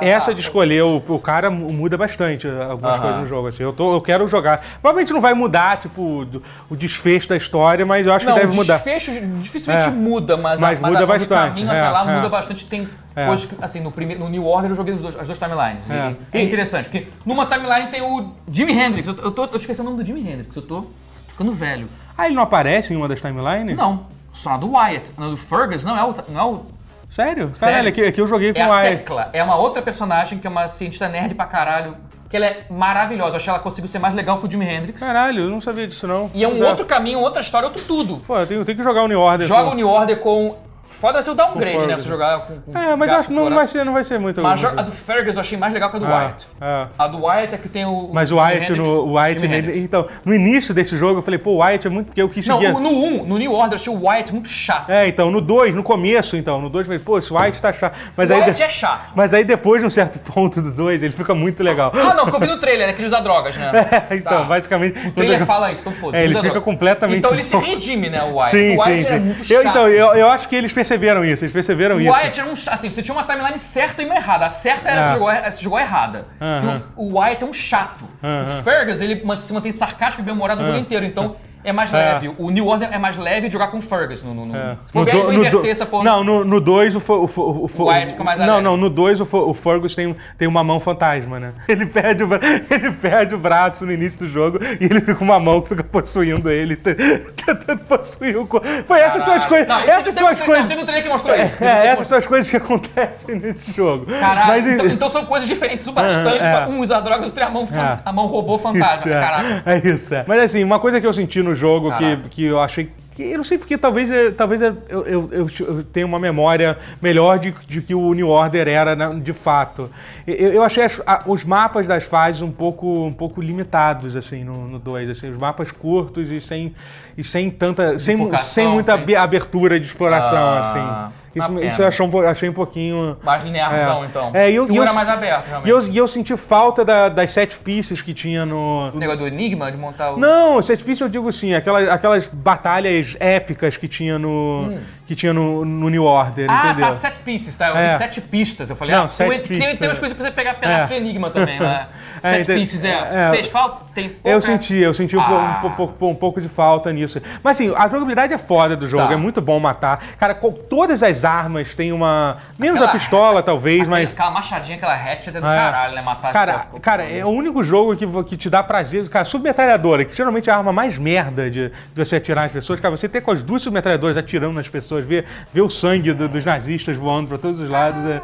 [0.00, 3.62] é, essa de escolher o, o cara mu- muda bastante algumas coisas no jogo assim.
[3.62, 4.62] Eu, tô, eu quero jogar.
[4.80, 6.26] Provavelmente não vai mudar tipo
[6.70, 8.74] o desfecho da história, mas eu acho Não, que deve o mudar.
[8.76, 9.90] desfecho dificilmente É.
[9.90, 12.64] muda, mas, Mas a, muda a, bastante, O caminho até lá muda bastante.
[12.66, 13.26] Tem É.
[13.26, 15.88] coisas que, assim, no, primeiro, no New Order eu joguei dois, as duas timelines.
[15.90, 16.38] É.
[16.38, 19.06] É, interessante, porque numa timeline tem o Jimi Hendrix.
[19.08, 20.86] Eu, eu tô, eu tô esquecendo o nome do Jimi Hendrix, eu tô
[21.32, 21.88] ficando velho.
[22.16, 23.76] Ah, ele não aparece em uma das timelines?
[23.76, 25.10] Não, só na do Wyatt.
[25.18, 26.14] Na do Fergus não é o.
[26.28, 26.66] Não é o
[27.10, 27.50] Sério?
[27.54, 27.58] Sério?
[27.74, 28.96] Caralho, aqui, aqui eu joguei com É o a Ai.
[28.96, 31.94] Tecla, é uma outra personagem que é uma cientista nerd pra caralho,
[32.30, 33.32] que ela é maravilhosa.
[33.32, 34.98] Eu achei que ela conseguiu ser mais legal que o Jimi Hendrix.
[35.00, 36.30] Caralho, eu não sabia disso não.
[36.34, 38.16] E é um outro caminho, outra história, outro tudo.
[38.26, 39.46] Pô, eu tenho, eu tenho que jogar o New Order.
[39.46, 40.56] Joga com- o New Order com.
[41.02, 41.96] Foda ser o downgrade, Com né?
[41.96, 42.60] Você jogar com.
[42.60, 44.40] com É, mas acho que não vai ser, não vai ser muito.
[44.40, 46.46] Mas muito- a do Fergus eu achei mais legal que a do Ah, Wyatt.
[46.60, 46.86] ah.
[46.96, 48.10] A do Wyatt é que tem o.
[48.12, 51.38] Mas o Wyatt, Hendrix, no, o Wyatt nele, então, no início desse jogo eu falei,
[51.38, 52.72] pô, o Wyatt é muito, eu quis Não, seguir...
[52.72, 54.90] o- no 1, no New Order, eu achei o Wyatt muito chato.
[54.90, 57.72] É, então, no 2, no começo, então, no 2 eu falei, pô, esse Wyatt tá
[57.72, 57.94] chato.
[58.16, 59.10] Mas o aí, Wyatt é chato.
[59.16, 61.92] mas aí depois, de um certo ponto do 2, ele fica muito legal.
[61.96, 62.92] Ah, não, porque eu vi no trailer, né?
[62.92, 63.72] Que ele usa drogas, né?
[64.12, 64.44] então, Tá.
[64.44, 65.08] basicamente...
[65.08, 66.22] O trailer fala isso, então foda-se.
[66.22, 68.50] É, ele fica completamente Então ele se redime, né, o Wyatt.
[68.56, 69.20] Sim, o Wyatt sim, é sim.
[69.24, 69.50] muito chato.
[69.50, 70.91] Eu, então, eu, eu acho que eles perceberam
[71.24, 72.10] isso, eles perceberam O isso.
[72.10, 72.52] Wyatt era um.
[72.52, 74.46] Assim, você tinha uma timeline certa e uma errada.
[74.46, 75.04] A certa era É.
[75.08, 76.26] você, jogou, você jogou errada.
[76.40, 76.78] Aham.
[76.80, 78.04] Que O, Wyatt é um chato.
[78.22, 78.60] Aham.
[78.60, 81.04] O Fergus, ele se mantém sarcástico e bem-humorado o jogo inteiro.
[81.04, 82.34] Então, é mais leve.
[82.38, 84.22] O New Order é mais leve de jogar com o Fergus.
[84.22, 84.56] No, no, no...
[84.56, 84.76] É.
[84.86, 86.04] Se do- no inverter do- essa porra.
[86.04, 88.64] Não, no 2 o, o, o, O Wyatt fica mais Não, alegre.
[88.64, 91.52] não, no 2 o, o Fergus tem, tem uma mão fantasma, né?
[91.68, 92.28] Ele perde, o,
[92.70, 95.68] ele perde o braço no início do jogo e ele fica com uma mão que
[95.70, 96.76] fica possuindo ele,
[97.36, 98.66] tentando possuir o corpo.
[98.86, 99.68] Pô, essas são as coisas.
[99.68, 100.62] Não, essas são as coisas.
[100.62, 101.62] Não, teve um trailer que mostrou isso.
[101.62, 104.06] É, essas são as coisas que acontecem nesse jogo.
[104.06, 106.42] Caralho, então, então são coisas diferentes o bastante.
[106.42, 106.66] É, é.
[106.66, 107.98] Um usa drogas, outro é a mão, É.
[108.04, 109.10] a mão robô fantasma.
[109.12, 109.20] É.
[109.20, 109.62] Caralho.
[109.66, 110.24] É isso, é.
[110.26, 112.28] Mas assim, uma coisa que eu senti no jogo que, Caraca.
[112.30, 112.90] que eu achei.
[113.14, 116.18] Que eu não sei porque talvez, é- talvez é- eu, eu, eu, eu tenha uma
[116.18, 119.90] memória melhor de, de que o New Order era na- de fato.
[120.26, 124.42] Eu, eu achei as- a- os mapas das fases um pouco, um pouco limitados, assim,
[124.44, 125.10] no 2.
[125.10, 126.74] assim, os mapas curtos e sem,
[127.16, 127.98] e sem tanta.
[127.98, 131.14] Sem, sem muita sem- abe- abertura de exploração, Ah, assim.
[131.34, 133.16] Isso, isso eu achei um, achei um pouquinho.
[133.22, 134.06] Mais linearzão, É.
[134.06, 134.30] então.
[134.34, 135.68] É, eu- eu- era mais aberto, realmente.
[135.68, 138.90] E eu, eu senti falta da- das set pieces que tinha no.
[138.94, 140.18] O negócio do Enigma, de montar o...
[140.18, 144.72] Não, set piece eu digo assim, aquelas, aquelas batalhas épicas que tinha no.
[145.06, 146.86] Que tinha no, no New Order, Ah, entendeu?
[146.86, 147.68] tá, sete pieces, tá?
[147.68, 147.98] Eu É.
[147.98, 148.70] sete pistas.
[148.70, 150.86] Eu falei, Não, ah, sete tem, pistas, tem umas coisas pra você pegar pedaço É.
[150.86, 151.86] de enigma também, né?
[152.24, 152.90] É, Sete então- pieces, é.
[152.90, 153.30] é.
[153.34, 153.84] Fez falta?
[153.92, 154.28] Tem pouca...
[154.30, 155.60] Eu senti, eu senti um, Ah.
[155.64, 157.20] um po- po- um pouco de falta nisso.
[157.42, 159.14] Mas assim, a jogabilidade é foda do jogo, Tá.
[159.14, 160.00] é muito bom matar.
[160.20, 162.36] Cara, com todas as armas tem uma.
[162.56, 164.08] Menos Aquela- a pistola, talvez, mas.
[164.08, 165.56] Aquela machadinha, aquela hatchet é do É.
[165.56, 166.02] caralho, né?
[166.02, 169.08] Matar Cara, ficou- cara, é o único jogo que, que te dá prazer.
[169.08, 172.78] Cara, submetralhadora, que geralmente é a arma mais merda de, de você atirar nas pessoas.
[172.78, 176.28] Cara, você ter com as duas submetralhadoras atirando nas pessoas, ver, ver o sangue do-
[176.28, 178.20] dos nazistas voando pra todos os lados é,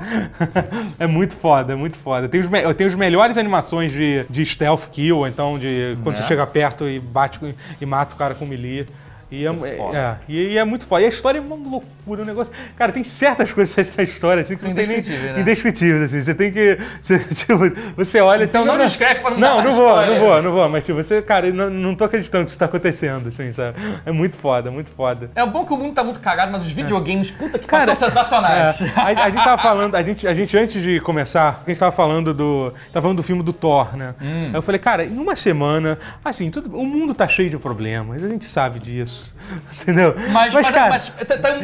[1.05, 2.29] é muito foda, é muito foda.
[2.29, 6.22] Tem os, me- tem os melhores animações de, de stealth kill, então de quando Né?
[6.22, 7.39] você chega perto e bate
[7.81, 8.87] e mata o cara com melee.
[9.31, 11.03] E é, é é- é, e, é muito foda.
[11.03, 12.53] E a história é uma loucura, um negócio.
[12.76, 15.41] Cara, tem certas coisas nessa história assim, que São não tem nem né?
[15.41, 16.22] indescritíveis, assim.
[16.22, 16.79] Você tem que.
[17.03, 17.59] Você, tipo,
[17.95, 18.59] você olha assim.
[18.64, 20.68] Não descreve pra não Não, não vou, não vou, não vou.
[20.68, 23.76] Mas tipo, você, cara, não, não tô acreditando que isso tá acontecendo, assim, sabe?
[24.07, 25.31] É muito foda, muito foda.
[25.35, 28.09] É bom que o mundo tá muito cagado, mas os videogames, puta que Cara, estão
[28.09, 28.81] sensacionais.
[28.81, 31.79] É, a, a gente tava falando, a gente, a gente antes de começar, a gente
[31.79, 32.72] tava falando do.
[32.93, 34.14] Tava falando do filme do Thor, né?
[34.20, 34.47] Hum.
[34.49, 38.22] Aí eu falei, cara, em uma semana, assim, tudo, o mundo tá cheio de problemas,
[38.22, 39.18] a gente sabe disso.
[39.81, 40.14] Entendeu?
[40.31, 41.55] Mas, mas, cara, mas tá- tá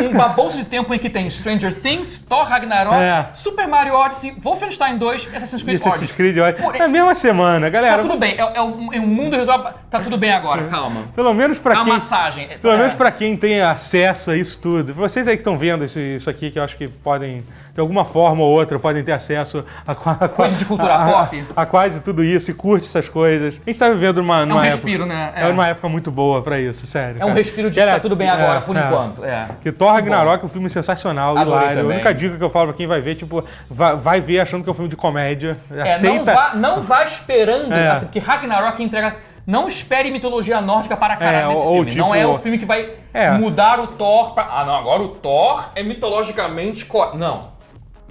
[0.00, 3.26] um, uma bolsa de tempo em que tem Stranger Things, Thor Ragnarok, É.
[3.34, 6.12] Super Mario Odyssey, Wolfenstein 2 e Assassin's Creed Assassin's Origins.
[6.12, 7.96] Creed, Porém- é a mesma semana, galera.
[7.96, 9.68] Tá tudo bem, é, é um, é um mundo resolve.
[9.90, 11.02] Tá tudo bem agora, calma.
[11.14, 11.94] Pelo menos pra Dá uma quem.
[11.94, 12.48] massagem.
[12.62, 12.76] Pelo É.
[12.78, 14.94] menos pra quem tem acesso a isso tudo.
[14.94, 17.44] Vocês aí que estão vendo esse- isso aqui, que eu acho que podem,
[17.74, 21.04] de alguma forma ou outra, podem ter acesso a, qua- a, Coisas de cultura a-
[21.22, 21.44] a- pop.
[21.56, 23.54] A, quase tudo isso e curte essas coisas.
[23.66, 25.32] A gente tá vivendo uma, numa respiro, época, né?
[25.34, 25.42] É.
[25.42, 25.48] É.
[25.48, 27.16] uma época muito boa pra isso, sério.
[27.20, 27.38] É um cara.
[27.38, 28.80] respiro de Que era- tá tudo bem agora, é, por é.
[28.80, 29.24] enquanto.
[29.24, 29.48] É.
[29.60, 29.94] Que Thor bom.
[29.94, 31.78] Ragnarok é um filme sensacional, Adorei hilário.
[31.78, 31.96] A também.
[31.96, 34.68] única dica que eu falo pra quem vai ver, tipo, vai, vai ver achando que
[34.68, 35.56] é um filme de comédia.
[35.70, 35.82] É, não
[36.14, 36.32] Aceita.
[36.34, 37.88] vá, não vá esperando, É.
[37.90, 39.16] assim, porque Ragnarok entrega.
[39.46, 41.94] Não espere mitologia nórdica para caralho É, nesse ou filme.
[41.96, 43.30] não tipo- é o filme que vai É.
[43.32, 44.48] mudar o Thor pra.
[44.50, 46.86] Ah, não, agora o Thor é mitologicamente.
[46.86, 47.14] Co...
[47.14, 47.52] Não.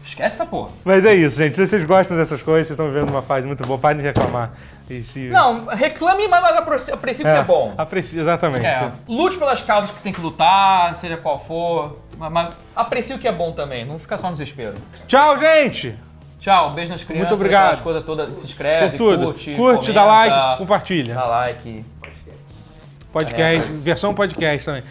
[0.06, 0.70] Esquece essa porra.
[0.84, 1.56] Mas é isso, gente.
[1.56, 3.80] Se vocês gostam dessas coisas, vocês estão vivendo uma fase muito boa.
[3.80, 4.51] Parem de reclamar.
[4.89, 5.30] E se...
[5.30, 7.74] Não, reclame, mas mas apre- aprecie o que é bom.
[7.78, 8.66] Aprecie, exatamente.
[8.66, 11.99] É, lute pelas causas que você tem que lutar, seja qual for.
[12.18, 14.76] Mas, mas aprecie o que é bom também, não fica só no desespero.
[15.08, 15.95] Tchau, gente!
[16.39, 17.30] Tchau, beijo nas crianças.
[17.30, 17.64] Muito obrigado.
[17.68, 21.14] aquelas coisas todas, se inscreve, curte, Curte, dá comenta, like, compartilha.
[21.16, 21.86] Dá like.
[23.14, 23.84] Podcast, É.
[23.84, 24.84] versão podcast também.